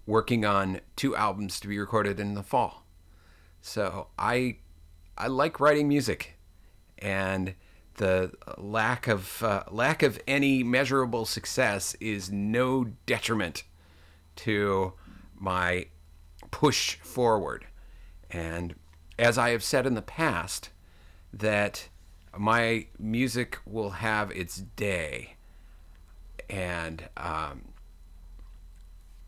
working 0.05 0.45
on 0.45 0.81
two 0.97 1.15
albums 1.15 1.59
to 1.61 1.67
be 1.67 1.79
recorded 1.79 2.19
in 2.19 2.33
the 2.33 2.43
fall. 2.43 2.85
So 3.61 4.07
I 4.19 4.57
I 5.17 5.27
like 5.27 5.59
writing 5.61 5.87
music 5.87 6.37
and 6.99 7.55
the 7.95 8.31
lack 8.57 9.07
of 9.07 9.41
uh, 9.41 9.63
lack 9.71 10.03
of 10.03 10.19
any 10.27 10.63
measurable 10.63 11.25
success 11.25 11.95
is 12.01 12.31
no 12.31 12.85
detriment 13.05 13.63
to 14.35 14.93
my 15.35 15.85
push 16.53 16.97
forward. 16.97 17.65
And 18.29 18.75
as 19.17 19.39
I 19.39 19.49
have 19.49 19.63
said 19.63 19.87
in 19.87 19.95
the 19.95 20.03
past, 20.03 20.69
that 21.33 21.89
my 22.37 22.85
music 22.99 23.57
will 23.65 23.89
have 23.89 24.29
its 24.29 24.57
day. 24.57 25.35
And 26.47 27.09
um, 27.17 27.69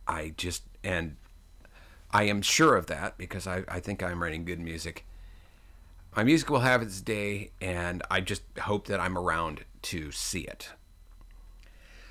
I 0.07 0.35
just, 0.37 0.65
and 0.83 1.15
I 2.11 2.25
am 2.25 2.43
sure 2.43 2.75
of 2.75 2.85
that 2.87 3.17
because 3.17 3.47
I, 3.47 3.63
I 3.67 3.79
think 3.79 4.03
I'm 4.03 4.21
writing 4.21 4.45
good 4.45 4.59
music. 4.59 5.07
My 6.15 6.23
music 6.23 6.51
will 6.51 6.59
have 6.59 6.83
its 6.83 7.01
day, 7.01 7.49
and 7.59 8.03
I 8.11 8.21
just 8.21 8.43
hope 8.61 8.85
that 8.85 8.99
I'm 8.99 9.17
around 9.17 9.65
to 9.81 10.11
see 10.11 10.41
it. 10.41 10.69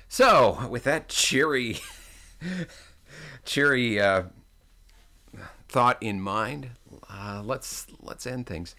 So, 0.09 0.67
with 0.69 0.83
that 0.83 1.07
cheery, 1.07 1.79
cheery 3.45 3.99
uh, 3.99 4.23
thought 5.67 6.01
in 6.01 6.21
mind, 6.21 6.71
uh, 7.09 7.41
let's 7.43 7.87
let's 8.01 8.25
end 8.25 8.47
things. 8.47 8.75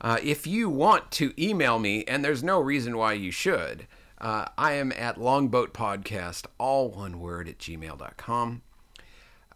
Uh, 0.00 0.18
if 0.22 0.46
you 0.46 0.70
want 0.70 1.10
to 1.10 1.32
email 1.38 1.78
me, 1.78 2.04
and 2.04 2.24
there's 2.24 2.42
no 2.42 2.58
reason 2.58 2.96
why 2.96 3.12
you 3.12 3.30
should, 3.30 3.86
uh, 4.18 4.46
I 4.56 4.72
am 4.72 4.92
at 4.92 5.16
longboatpodcast, 5.16 6.46
all 6.58 6.90
one 6.90 7.20
word, 7.20 7.48
at 7.48 7.58
gmail.com. 7.58 8.62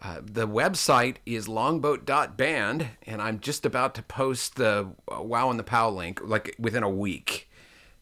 Uh, 0.03 0.21
the 0.23 0.47
website 0.47 1.17
is 1.25 1.49
longboat.band, 1.49 2.89
and 3.07 3.23
I'm 3.23 3.41
just 3.41 3.65
about 3.65 3.95
to 3.95 4.03
post 4.03 4.57
the 4.57 4.91
Wow 5.09 5.49
and 5.49 5.59
the 5.59 5.65
Pow 5.65 5.89
link 5.89 6.21
like 6.23 6.55
within 6.59 6.83
a 6.83 6.91
week, 6.91 7.49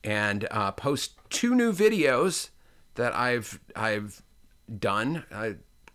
and 0.03 0.49
uh, 0.51 0.73
post 0.73 1.13
two 1.31 1.55
new 1.55 1.73
videos 1.73 2.51
that 2.95 3.15
I've 3.15 3.61
I've 3.77 4.23
done 4.79 5.25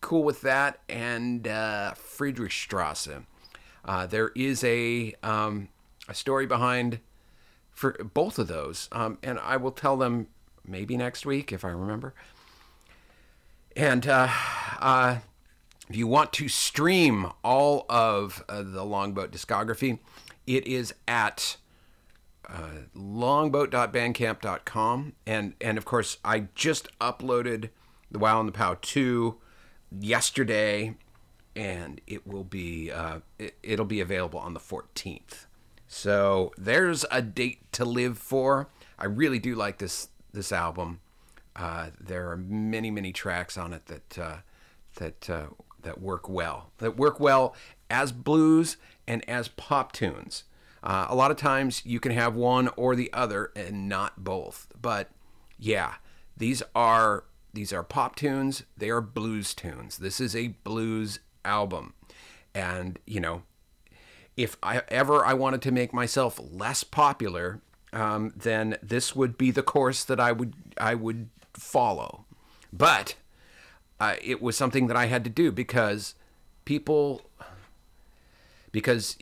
cool 0.01 0.23
with 0.23 0.41
that. 0.41 0.79
And 0.89 1.47
uh, 1.47 1.93
Friedrichstrasse. 1.95 3.23
Uh, 3.85 4.05
there 4.05 4.31
is 4.35 4.63
a 4.63 5.13
um, 5.23 5.69
a 6.09 6.13
story 6.13 6.45
behind 6.45 6.99
for 7.71 7.93
both 8.13 8.39
of 8.39 8.47
those, 8.47 8.89
um, 8.91 9.17
and 9.23 9.39
I 9.39 9.57
will 9.57 9.71
tell 9.71 9.97
them 9.97 10.27
maybe 10.65 10.97
next 10.97 11.25
week 11.25 11.53
if 11.53 11.63
I 11.63 11.69
remember. 11.69 12.13
And 13.77 14.05
uh, 14.07 14.27
uh, 14.79 15.19
if 15.87 15.95
you 15.95 16.07
want 16.07 16.33
to 16.33 16.49
stream 16.49 17.31
all 17.43 17.85
of 17.87 18.43
uh, 18.49 18.63
the 18.63 18.83
Longboat 18.83 19.31
discography, 19.31 19.99
it 20.47 20.65
is 20.67 20.95
at 21.07 21.57
uh, 22.49 22.71
longboat.bandcamp.com. 22.95 25.13
And, 25.25 25.53
and 25.61 25.77
of 25.77 25.85
course, 25.85 26.17
I 26.25 26.47
just 26.55 26.89
uploaded 26.99 27.69
the 28.09 28.19
Wow 28.19 28.39
and 28.39 28.49
the 28.49 28.53
Pow 28.53 28.77
2 28.81 29.35
yesterday 29.91 30.95
and 31.55 32.01
it 32.05 32.27
will 32.27 32.43
be 32.43 32.91
uh, 32.91 33.19
it, 33.39 33.55
it'll 33.63 33.85
be 33.85 33.99
available 33.99 34.39
on 34.39 34.53
the 34.53 34.59
14th. 34.59 35.45
So 35.87 36.51
there's 36.57 37.05
a 37.09 37.21
date 37.21 37.71
to 37.73 37.85
live 37.85 38.17
for. 38.17 38.69
I 38.99 39.05
really 39.05 39.39
do 39.39 39.55
like 39.55 39.79
this 39.79 40.09
this 40.33 40.51
album. 40.51 40.99
Uh, 41.55 41.87
there 41.99 42.29
are 42.29 42.37
many 42.37 42.91
many 42.91 43.11
tracks 43.11 43.57
on 43.57 43.73
it 43.73 43.87
that 43.87 44.19
uh, 44.19 44.37
that 44.95 45.29
uh, 45.29 45.47
that 45.81 45.99
work 45.99 46.29
well. 46.29 46.71
That 46.77 46.97
work 46.97 47.19
well 47.19 47.55
as 47.89 48.11
blues 48.11 48.77
and 49.07 49.27
as 49.27 49.47
pop 49.47 49.91
tunes. 49.91 50.43
Uh, 50.83 51.07
a 51.09 51.15
lot 51.15 51.31
of 51.31 51.37
times 51.37 51.81
you 51.85 51.99
can 51.99 52.11
have 52.11 52.35
one 52.35 52.69
or 52.75 52.95
the 52.95 53.11
other 53.11 53.51
and 53.55 53.89
not 53.89 54.23
both. 54.23 54.67
But 54.79 55.09
yeah, 55.57 55.95
these 56.35 56.61
are 56.75 57.23
these 57.53 57.73
are 57.73 57.83
pop 57.83 58.15
tunes. 58.15 58.63
They 58.75 58.89
are 58.89 59.01
blues 59.01 59.53
tunes. 59.53 59.97
This 59.97 60.19
is 60.19 60.35
a 60.35 60.49
blues 60.63 61.19
album, 61.43 61.93
and 62.53 62.99
you 63.05 63.19
know, 63.19 63.43
if 64.35 64.57
I 64.61 64.83
ever 64.89 65.25
I 65.25 65.33
wanted 65.33 65.61
to 65.63 65.71
make 65.71 65.93
myself 65.93 66.39
less 66.51 66.83
popular, 66.83 67.61
um, 67.93 68.33
then 68.35 68.77
this 68.81 69.15
would 69.15 69.37
be 69.37 69.51
the 69.51 69.63
course 69.63 70.03
that 70.03 70.19
I 70.19 70.31
would 70.31 70.53
I 70.77 70.95
would 70.95 71.29
follow. 71.53 72.25
But 72.71 73.15
uh, 73.99 74.15
it 74.21 74.41
was 74.41 74.55
something 74.55 74.87
that 74.87 74.97
I 74.97 75.05
had 75.05 75.23
to 75.23 75.29
do 75.29 75.51
because 75.51 76.15
people 76.65 77.29
because 78.71 79.17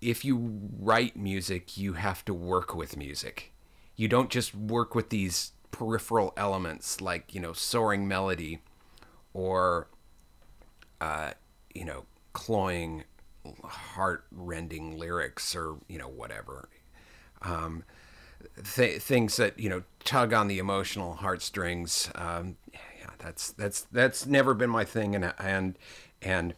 if 0.00 0.24
you 0.24 0.60
write 0.78 1.16
music, 1.16 1.76
you 1.76 1.94
have 1.94 2.24
to 2.26 2.34
work 2.34 2.74
with 2.74 2.96
music. 2.96 3.52
You 3.96 4.08
don't 4.08 4.30
just 4.30 4.54
work 4.54 4.94
with 4.94 5.08
these 5.08 5.52
peripheral 5.70 6.32
elements 6.36 7.00
like, 7.00 7.34
you 7.34 7.40
know, 7.40 7.52
soaring 7.52 8.06
melody 8.08 8.60
or, 9.32 9.88
uh, 11.00 11.32
you 11.74 11.84
know, 11.84 12.04
cloying, 12.32 13.04
heart 13.64 14.24
rending 14.30 14.98
lyrics 14.98 15.54
or, 15.54 15.76
you 15.88 15.98
know, 15.98 16.08
whatever. 16.08 16.68
Um, 17.42 17.84
th- 18.74 19.00
things 19.02 19.36
that, 19.36 19.58
you 19.58 19.68
know, 19.68 19.82
tug 20.04 20.32
on 20.32 20.48
the 20.48 20.58
emotional 20.58 21.14
heartstrings. 21.14 22.10
Um, 22.14 22.56
yeah, 22.72 23.10
that's, 23.18 23.52
that's, 23.52 23.82
that's 23.92 24.26
never 24.26 24.54
been 24.54 24.70
my 24.70 24.84
thing. 24.84 25.14
And, 25.14 25.32
and, 25.38 25.78
and, 26.22 26.54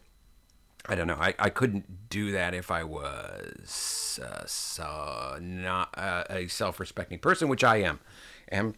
I 0.87 0.95
don't 0.95 1.07
know. 1.07 1.17
I, 1.19 1.35
I 1.37 1.49
couldn't 1.49 2.09
do 2.09 2.31
that 2.31 2.53
if 2.53 2.71
I 2.71 2.83
was 2.83 4.19
uh, 4.23 4.43
so 4.47 5.37
not 5.39 5.93
uh, 5.95 6.23
a 6.29 6.47
self-respecting 6.47 7.19
person, 7.19 7.47
which 7.47 7.63
I 7.63 7.77
am, 7.77 7.99
and 8.47 8.75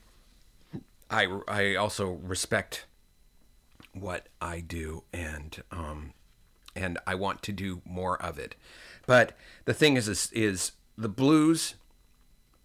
I 1.11 1.27
I 1.47 1.75
also 1.75 2.11
respect 2.11 2.85
what 3.93 4.27
I 4.41 4.61
do, 4.61 5.03
and 5.13 5.61
um, 5.71 6.13
and 6.75 6.97
I 7.05 7.15
want 7.15 7.43
to 7.43 7.51
do 7.51 7.81
more 7.85 8.19
of 8.21 8.39
it. 8.39 8.55
But 9.05 9.37
the 9.65 9.73
thing 9.73 9.97
is, 9.97 10.07
is, 10.07 10.31
is 10.31 10.71
the 10.97 11.09
blues, 11.09 11.75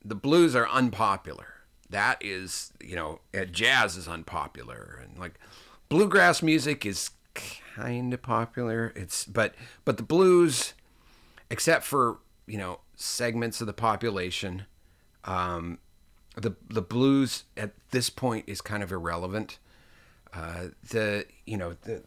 the 0.05 0.15
blues 0.15 0.55
are 0.55 0.69
unpopular. 0.69 1.55
That 1.91 2.19
is, 2.21 2.73
you 2.83 2.97
know, 2.97 3.21
jazz 3.51 3.97
is 3.97 4.09
unpopular, 4.09 5.01
and 5.03 5.19
like 5.19 5.35
bluegrass 5.89 6.43
music 6.43 6.87
is 6.87 7.11
kind 7.35 8.15
of 8.15 8.23
popular. 8.23 8.93
It's 8.95 9.25
but 9.25 9.55
but 9.85 9.97
the 9.97 10.03
blues, 10.03 10.75
except 11.51 11.85
for 11.85 12.19
you 12.47 12.59
know 12.59 12.81
segments 12.95 13.61
of 13.61 13.67
the 13.67 13.73
population, 13.73 14.67
um, 15.25 15.79
the 16.37 16.55
the 16.69 16.83
blues 16.83 17.45
at 17.57 17.73
this 17.91 18.11
point 18.11 18.45
is 18.47 18.61
kind 18.61 18.83
of 18.83 18.93
irrelevant. 18.93 19.59
Uh, 20.33 20.69
the 20.91 21.27
you 21.47 21.57
know 21.57 21.77
the 21.83 22.03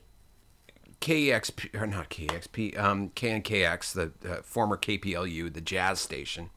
KEXP 1.02 1.80
or 1.80 1.88
not 1.88 2.10
KEXP 2.10 2.78
um, 2.78 3.10
KNKX 3.10 3.94
the 3.94 4.30
uh, 4.30 4.42
former 4.42 4.78
KPLU 4.78 5.52
the 5.52 5.62
jazz 5.62 6.00
station 6.00 6.50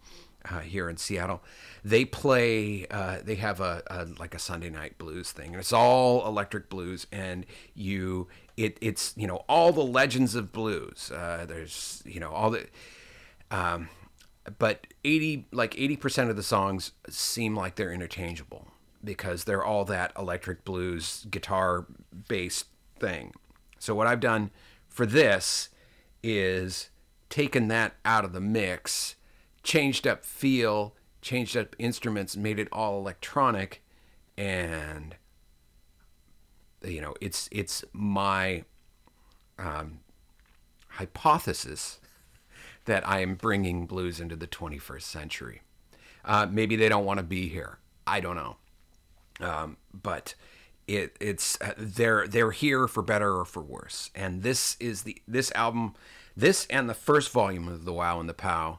uh, 0.51 0.61
here 0.61 0.89
in 0.89 0.97
Seattle. 0.97 1.43
They 1.85 2.05
play. 2.05 2.87
Uh, 2.91 3.19
they 3.23 3.37
have 3.37 3.61
a, 3.61 3.83
a, 3.87 4.07
like 4.19 4.35
a 4.35 4.39
Sunday 4.39 4.71
night 4.71 4.99
blues 4.99 5.33
thing, 5.33 5.49
and 5.49 5.57
it's 5.57 5.73
all 5.73 6.27
electric 6.27 6.69
blues. 6.69 7.07
And 7.13 7.47
you, 7.75 8.29
it, 8.57 8.79
it's 8.81 9.15
you 9.17 9.27
know 9.27 9.45
all 9.49 9.73
the 9.73 9.85
legends 9.85 10.35
of 10.35 10.53
blues. 10.53 11.11
Uh, 11.15 11.47
there's 11.49 12.03
you 12.05 12.21
know 12.21 12.33
all 12.33 12.51
the, 12.51 12.67
um, 13.51 13.89
but 14.59 14.87
eighty 15.05 15.47
like 15.53 15.79
eighty 15.79 15.97
percent 15.97 16.31
of 16.31 16.37
the 16.37 16.43
songs 16.43 16.93
seem 17.09 17.55
like 17.55 17.77
they're 17.77 17.93
interchangeable 17.93 18.69
because 19.05 19.45
they're 19.45 19.65
all 19.65 19.85
that 19.85 20.13
electric 20.19 20.65
blues 20.65 21.27
guitar 21.31 21.87
based 22.29 22.67
thing. 22.99 23.33
So 23.79 23.95
what 23.95 24.07
I've 24.07 24.21
done 24.21 24.51
for 24.89 25.07
this 25.07 25.69
is 26.23 26.91
taken 27.29 27.69
that 27.69 27.95
out 28.05 28.25
of 28.25 28.33
the 28.33 28.41
mix 28.41 29.17
changed 29.63 30.07
up 30.07 30.25
feel, 30.25 30.95
changed 31.21 31.57
up 31.57 31.75
instruments, 31.79 32.37
made 32.37 32.59
it 32.59 32.69
all 32.73 32.99
electronic, 32.99 33.83
and 34.37 35.17
you 36.85 37.01
know, 37.01 37.15
it's 37.21 37.49
it's 37.53 37.85
my 37.93 38.65
um, 39.59 40.01
hypothesis 40.89 42.01
that 42.85 43.07
I 43.09 43.21
am 43.21 43.35
bringing 43.35 43.87
blues 43.87 44.21
into 44.21 44.37
the 44.37 44.47
21st 44.47 45.03
century. 45.03 45.63
Uh, 46.25 46.47
maybe 46.51 46.77
they 46.77 46.89
don't 46.89 47.05
want 47.05 47.19
to 47.19 47.25
be 47.25 47.49
here. 47.49 47.79
I 48.07 48.21
don't 48.21 48.37
know, 48.37 48.57
um, 49.41 49.77
but 49.93 50.35
it 50.89 51.17
it's 51.21 51.61
uh, 51.61 51.75
they're 51.77 52.27
they're 52.27 52.51
here 52.51 52.89
for 52.89 53.03
better 53.03 53.39
or 53.39 53.45
for 53.45 53.63
worse. 53.63 54.11
And 54.15 54.43
this 54.43 54.77
is 54.81 55.03
the 55.03 55.21
this 55.27 55.53
album, 55.53 55.95
this 56.37 56.67
and 56.67 56.89
the 56.89 56.95
first 56.95 57.31
volume 57.31 57.69
of 57.69 57.85
the 57.85 57.93
Wow 57.93 58.19
and 58.21 58.29
the 58.29 58.35
Pow 58.35 58.79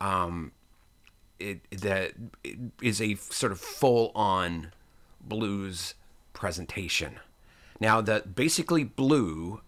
um, 0.00 0.52
it 1.38 1.60
that 1.70 2.12
is 2.82 3.00
a 3.00 3.14
sort 3.16 3.52
of 3.52 3.60
full 3.60 4.12
on 4.14 4.72
blues 5.20 5.94
presentation. 6.32 7.20
Now, 7.78 8.00
the 8.00 8.24
basically 8.34 8.84
blue 8.84 9.60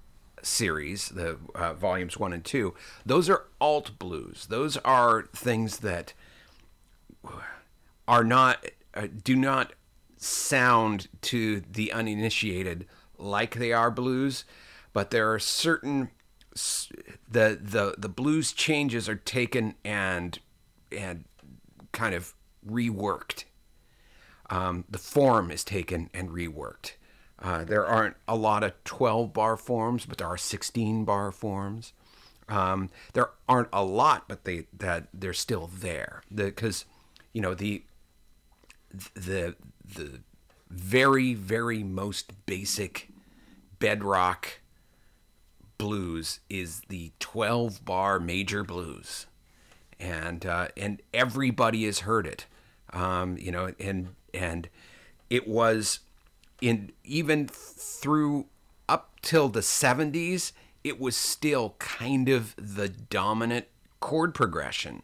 series, 0.43 1.09
the 1.09 1.39
uh, 1.55 1.73
volumes 1.75 2.19
one 2.19 2.33
and 2.33 2.45
two, 2.45 2.75
those 3.07 3.31
are 3.31 3.45
alt 3.61 3.99
blues. 3.99 4.47
Those 4.49 4.77
are 4.79 5.29
things 5.35 5.79
that 5.79 6.13
are 8.09 8.25
not 8.25 8.65
uh, 8.95 9.07
do 9.23 9.37
not 9.37 9.73
sound 10.17 11.09
to 11.21 11.61
the 11.61 11.93
uninitiated 11.93 12.87
like 13.19 13.57
they 13.57 13.73
are 13.73 13.91
blues, 13.91 14.45
but 14.93 15.11
there 15.11 15.33
are 15.33 15.39
certain 15.39 16.11
the 16.55 17.59
the 17.61 17.95
the 17.97 18.09
blues 18.09 18.53
changes 18.53 19.09
are 19.09 19.17
taken 19.17 19.75
and 19.85 20.39
and 20.91 21.25
kind 21.93 22.15
of 22.15 22.35
reworked. 22.69 23.45
Um, 24.51 24.85
the 24.89 24.99
form 24.99 25.51
is 25.51 25.65
taken 25.65 26.11
and 26.13 26.29
reworked. 26.29 26.93
Uh, 27.43 27.65
there 27.65 27.85
aren't 27.85 28.17
a 28.29 28.37
lot 28.37 28.63
of 28.63 28.73
12 28.85 29.33
bar 29.33 29.57
forms, 29.57 30.07
but 30.07 30.19
there 30.19 30.29
are 30.29 30.39
16 30.39 31.05
bar 31.05 31.33
forms. 31.33 31.93
Um, 32.49 32.89
there 33.15 33.31
aren't 33.49 33.69
a 33.73 33.85
lot, 33.85 34.29
but 34.29 34.45
they 34.45 34.67
that 34.79 35.09
they're 35.13 35.33
still 35.33 35.69
there. 35.73 36.23
Because 36.33 36.85
you 37.33 37.43
know 37.43 37.55
the 37.55 37.83
the 39.15 39.57
the 39.85 40.21
very 40.71 41.35
very 41.35 41.83
most 41.83 42.33
basic 42.47 43.09
bedrock 43.79 44.61
blues 45.79 46.41
is 46.49 46.83
the 46.89 47.11
12 47.19 47.85
bar 47.85 48.21
major 48.21 48.63
blues. 48.63 49.27
And 49.99 50.47
uh, 50.47 50.69
and 50.77 51.03
everybody 51.13 51.87
has 51.87 52.01
heard 52.01 52.27
it. 52.27 52.47
Um, 52.93 53.37
you 53.39 53.51
know 53.51 53.73
and 53.81 54.15
and 54.33 54.69
it 55.31 55.49
was 55.49 56.01
in 56.63 56.93
even 57.05 57.49
through 57.49 58.47
up 58.89 59.11
till 59.21 59.49
the 59.49 59.61
70s 59.61 60.53
it 60.83 60.99
was 60.99 61.17
still 61.17 61.75
kind 61.79 62.29
of 62.29 62.55
the 62.57 62.89
dominant 62.89 63.67
chord 64.01 64.35
progression 64.35 65.03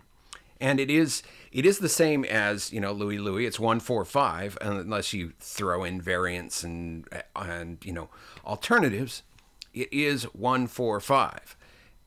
and 0.61 0.81
it 0.81 0.91
is 0.91 1.23
it 1.53 1.65
is 1.65 1.79
the 1.79 1.89
same 1.89 2.25
as 2.25 2.73
you 2.73 2.81
know 2.81 2.93
Louie 2.93 3.19
Louie. 3.19 3.47
It's 3.47 3.61
one 3.61 3.79
four 3.79 4.05
five, 4.05 4.59
unless 4.61 5.13
you 5.13 5.33
throw 5.39 5.85
in 5.85 6.01
variants 6.01 6.65
and 6.65 7.09
and 7.37 7.79
you 7.85 7.93
know 7.93 8.09
alternatives 8.45 9.23
it 9.75 9.93
is 9.93 10.25
145. 10.35 11.57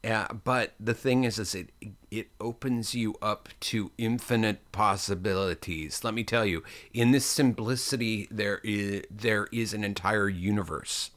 Uh, 0.04 0.34
but 0.34 0.74
the 0.80 0.96
thing 0.96 1.24
is, 1.26 1.38
is 1.38 1.54
it 1.54 1.70
it 2.10 2.30
opens 2.40 2.96
you 2.96 3.16
up 3.22 3.50
to 3.60 3.92
infinite 4.00 4.72
possibilities. 4.72 6.04
Let 6.04 6.16
me 6.16 6.24
tell 6.24 6.46
you, 6.46 6.64
in 6.92 7.12
this 7.12 7.26
simplicity, 7.26 8.28
there 8.32 8.60
is 8.64 9.04
there 9.12 9.48
is 9.52 9.74
an 9.74 9.84
entire 9.84 10.28
universe, 10.28 11.12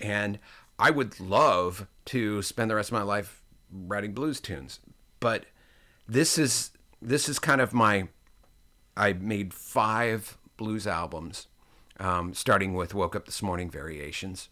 and 0.00 0.38
I 0.78 0.90
would 0.90 1.18
love 1.18 1.88
to 2.06 2.42
spend 2.42 2.70
the 2.70 2.76
rest 2.76 2.90
of 2.90 2.94
my 2.94 3.02
life 3.02 3.42
writing 3.72 4.12
blues 4.12 4.40
tunes. 4.40 4.78
But 5.18 5.46
this 6.08 6.38
is 6.38 6.70
this 7.02 7.28
is 7.28 7.38
kind 7.38 7.60
of 7.60 7.74
my. 7.74 8.08
I 8.96 9.12
made 9.14 9.52
five 9.52 10.38
blues 10.56 10.86
albums, 10.86 11.48
um, 11.98 12.34
starting 12.34 12.72
with 12.74 12.94
"Woke 12.94 13.16
Up 13.16 13.26
This 13.26 13.42
Morning" 13.42 13.68
variations 13.68 14.48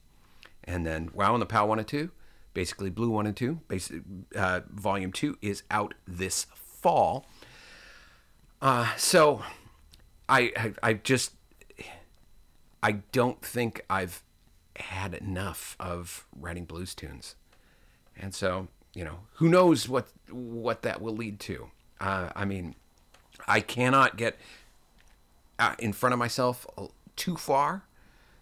And 0.64 0.84
then 0.86 1.10
Wow 1.14 1.34
and 1.34 1.42
the 1.42 1.46
Pow 1.46 1.66
1 1.66 1.78
and 1.78 1.88
2, 1.88 2.10
basically 2.54 2.88
Blue 2.90 3.10
1 3.10 3.26
and 3.26 3.36
2, 3.36 3.60
basic, 3.68 4.02
uh, 4.34 4.60
Volume 4.70 5.12
2 5.12 5.38
is 5.42 5.64
out 5.70 5.94
this 6.06 6.46
fall. 6.54 7.26
Uh, 8.62 8.94
so 8.96 9.42
I, 10.28 10.52
I, 10.56 10.72
I 10.82 10.92
just, 10.94 11.32
I 12.82 12.92
don't 13.12 13.42
think 13.42 13.84
I've 13.90 14.22
had 14.76 15.14
enough 15.14 15.76
of 15.78 16.26
writing 16.38 16.64
blues 16.64 16.94
tunes. 16.94 17.34
And 18.16 18.34
so, 18.34 18.68
you 18.94 19.04
know, 19.04 19.20
who 19.34 19.48
knows 19.48 19.88
what 19.88 20.08
what 20.30 20.82
that 20.82 21.00
will 21.00 21.14
lead 21.16 21.40
to. 21.40 21.70
Uh, 22.00 22.30
I 22.34 22.44
mean, 22.44 22.76
I 23.46 23.60
cannot 23.60 24.16
get 24.16 24.38
uh, 25.58 25.74
in 25.78 25.92
front 25.92 26.12
of 26.12 26.18
myself 26.18 26.66
too 27.16 27.36
far. 27.36 27.84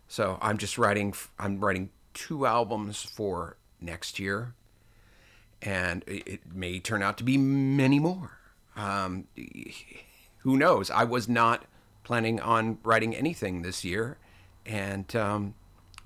So 0.08 0.38
I'm 0.42 0.58
just 0.58 0.76
writing. 0.76 1.14
I'm 1.38 1.60
writing 1.60 1.90
two 2.12 2.44
albums 2.44 3.02
for 3.02 3.56
next 3.82 4.18
year, 4.18 4.54
and 5.60 6.04
it 6.06 6.54
may 6.54 6.80
turn 6.80 7.02
out 7.02 7.18
to 7.18 7.24
be 7.24 7.36
many 7.38 7.98
more. 7.98 8.38
Um, 8.76 9.28
who 10.38 10.56
knows? 10.56 10.90
I 10.90 11.04
was 11.04 11.28
not 11.28 11.66
planning 12.04 12.40
on 12.40 12.78
writing 12.82 13.14
anything 13.14 13.62
this 13.62 13.84
year, 13.84 14.18
and 14.66 15.14
um, 15.14 15.54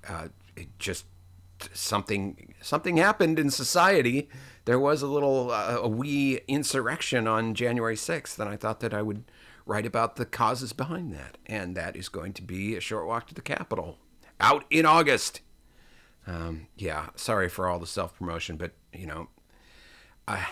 uh, 0.07 0.27
it 0.55 0.67
just 0.79 1.05
something 1.73 2.53
something 2.61 2.97
happened 2.97 3.39
in 3.39 3.49
society. 3.49 4.29
There 4.65 4.79
was 4.79 5.01
a 5.01 5.07
little 5.07 5.51
uh, 5.51 5.77
a 5.81 5.87
wee 5.87 6.41
insurrection 6.47 7.27
on 7.27 7.53
January 7.53 7.95
6th, 7.95 8.37
and 8.39 8.49
I 8.49 8.57
thought 8.57 8.79
that 8.81 8.93
I 8.93 9.01
would 9.01 9.23
write 9.67 9.85
about 9.85 10.15
the 10.15 10.25
causes 10.25 10.73
behind 10.73 11.13
that. 11.13 11.37
And 11.45 11.75
that 11.75 11.95
is 11.95 12.09
going 12.09 12.33
to 12.33 12.41
be 12.41 12.75
a 12.75 12.81
short 12.81 13.05
walk 13.05 13.27
to 13.27 13.33
the 13.33 13.41
Capitol 13.41 13.97
out 14.39 14.65
in 14.69 14.85
August. 14.85 15.41
Um, 16.27 16.67
yeah, 16.75 17.07
sorry 17.15 17.49
for 17.49 17.67
all 17.67 17.79
the 17.79 17.87
self 17.87 18.17
promotion, 18.17 18.57
but 18.57 18.71
you 18.93 19.07
know, 19.07 19.29
I 20.27 20.45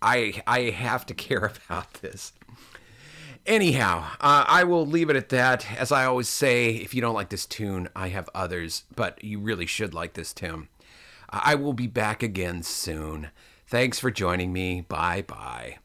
I 0.00 0.42
I 0.46 0.60
have 0.70 1.04
to 1.06 1.14
care 1.26 1.52
about 1.68 1.94
this. 1.94 2.32
Anyhow, 3.46 4.06
uh, 4.20 4.44
I 4.48 4.64
will 4.64 4.86
leave 4.86 5.10
it 5.10 5.16
at 5.16 5.28
that. 5.28 5.70
As 5.76 5.92
I 5.92 6.06
always 6.06 6.30
say, 6.30 6.70
if 6.70 6.94
you 6.94 7.02
don't 7.02 7.14
like 7.14 7.28
this 7.28 7.44
tune, 7.44 7.90
I 7.94 8.08
have 8.08 8.30
others, 8.34 8.84
but 8.96 9.22
you 9.22 9.38
really 9.38 9.66
should 9.66 9.92
like 9.92 10.14
this. 10.14 10.34
Uh, 10.42 10.56
I 11.28 11.54
will 11.54 11.74
be 11.74 11.86
back 11.86 12.22
again 12.22 12.62
soon. 12.62 13.28
Thanks 13.66 13.98
for 13.98 14.10
joining 14.10 14.52
me. 14.52 14.80
Bye 14.82 15.22
bye. 15.22 15.78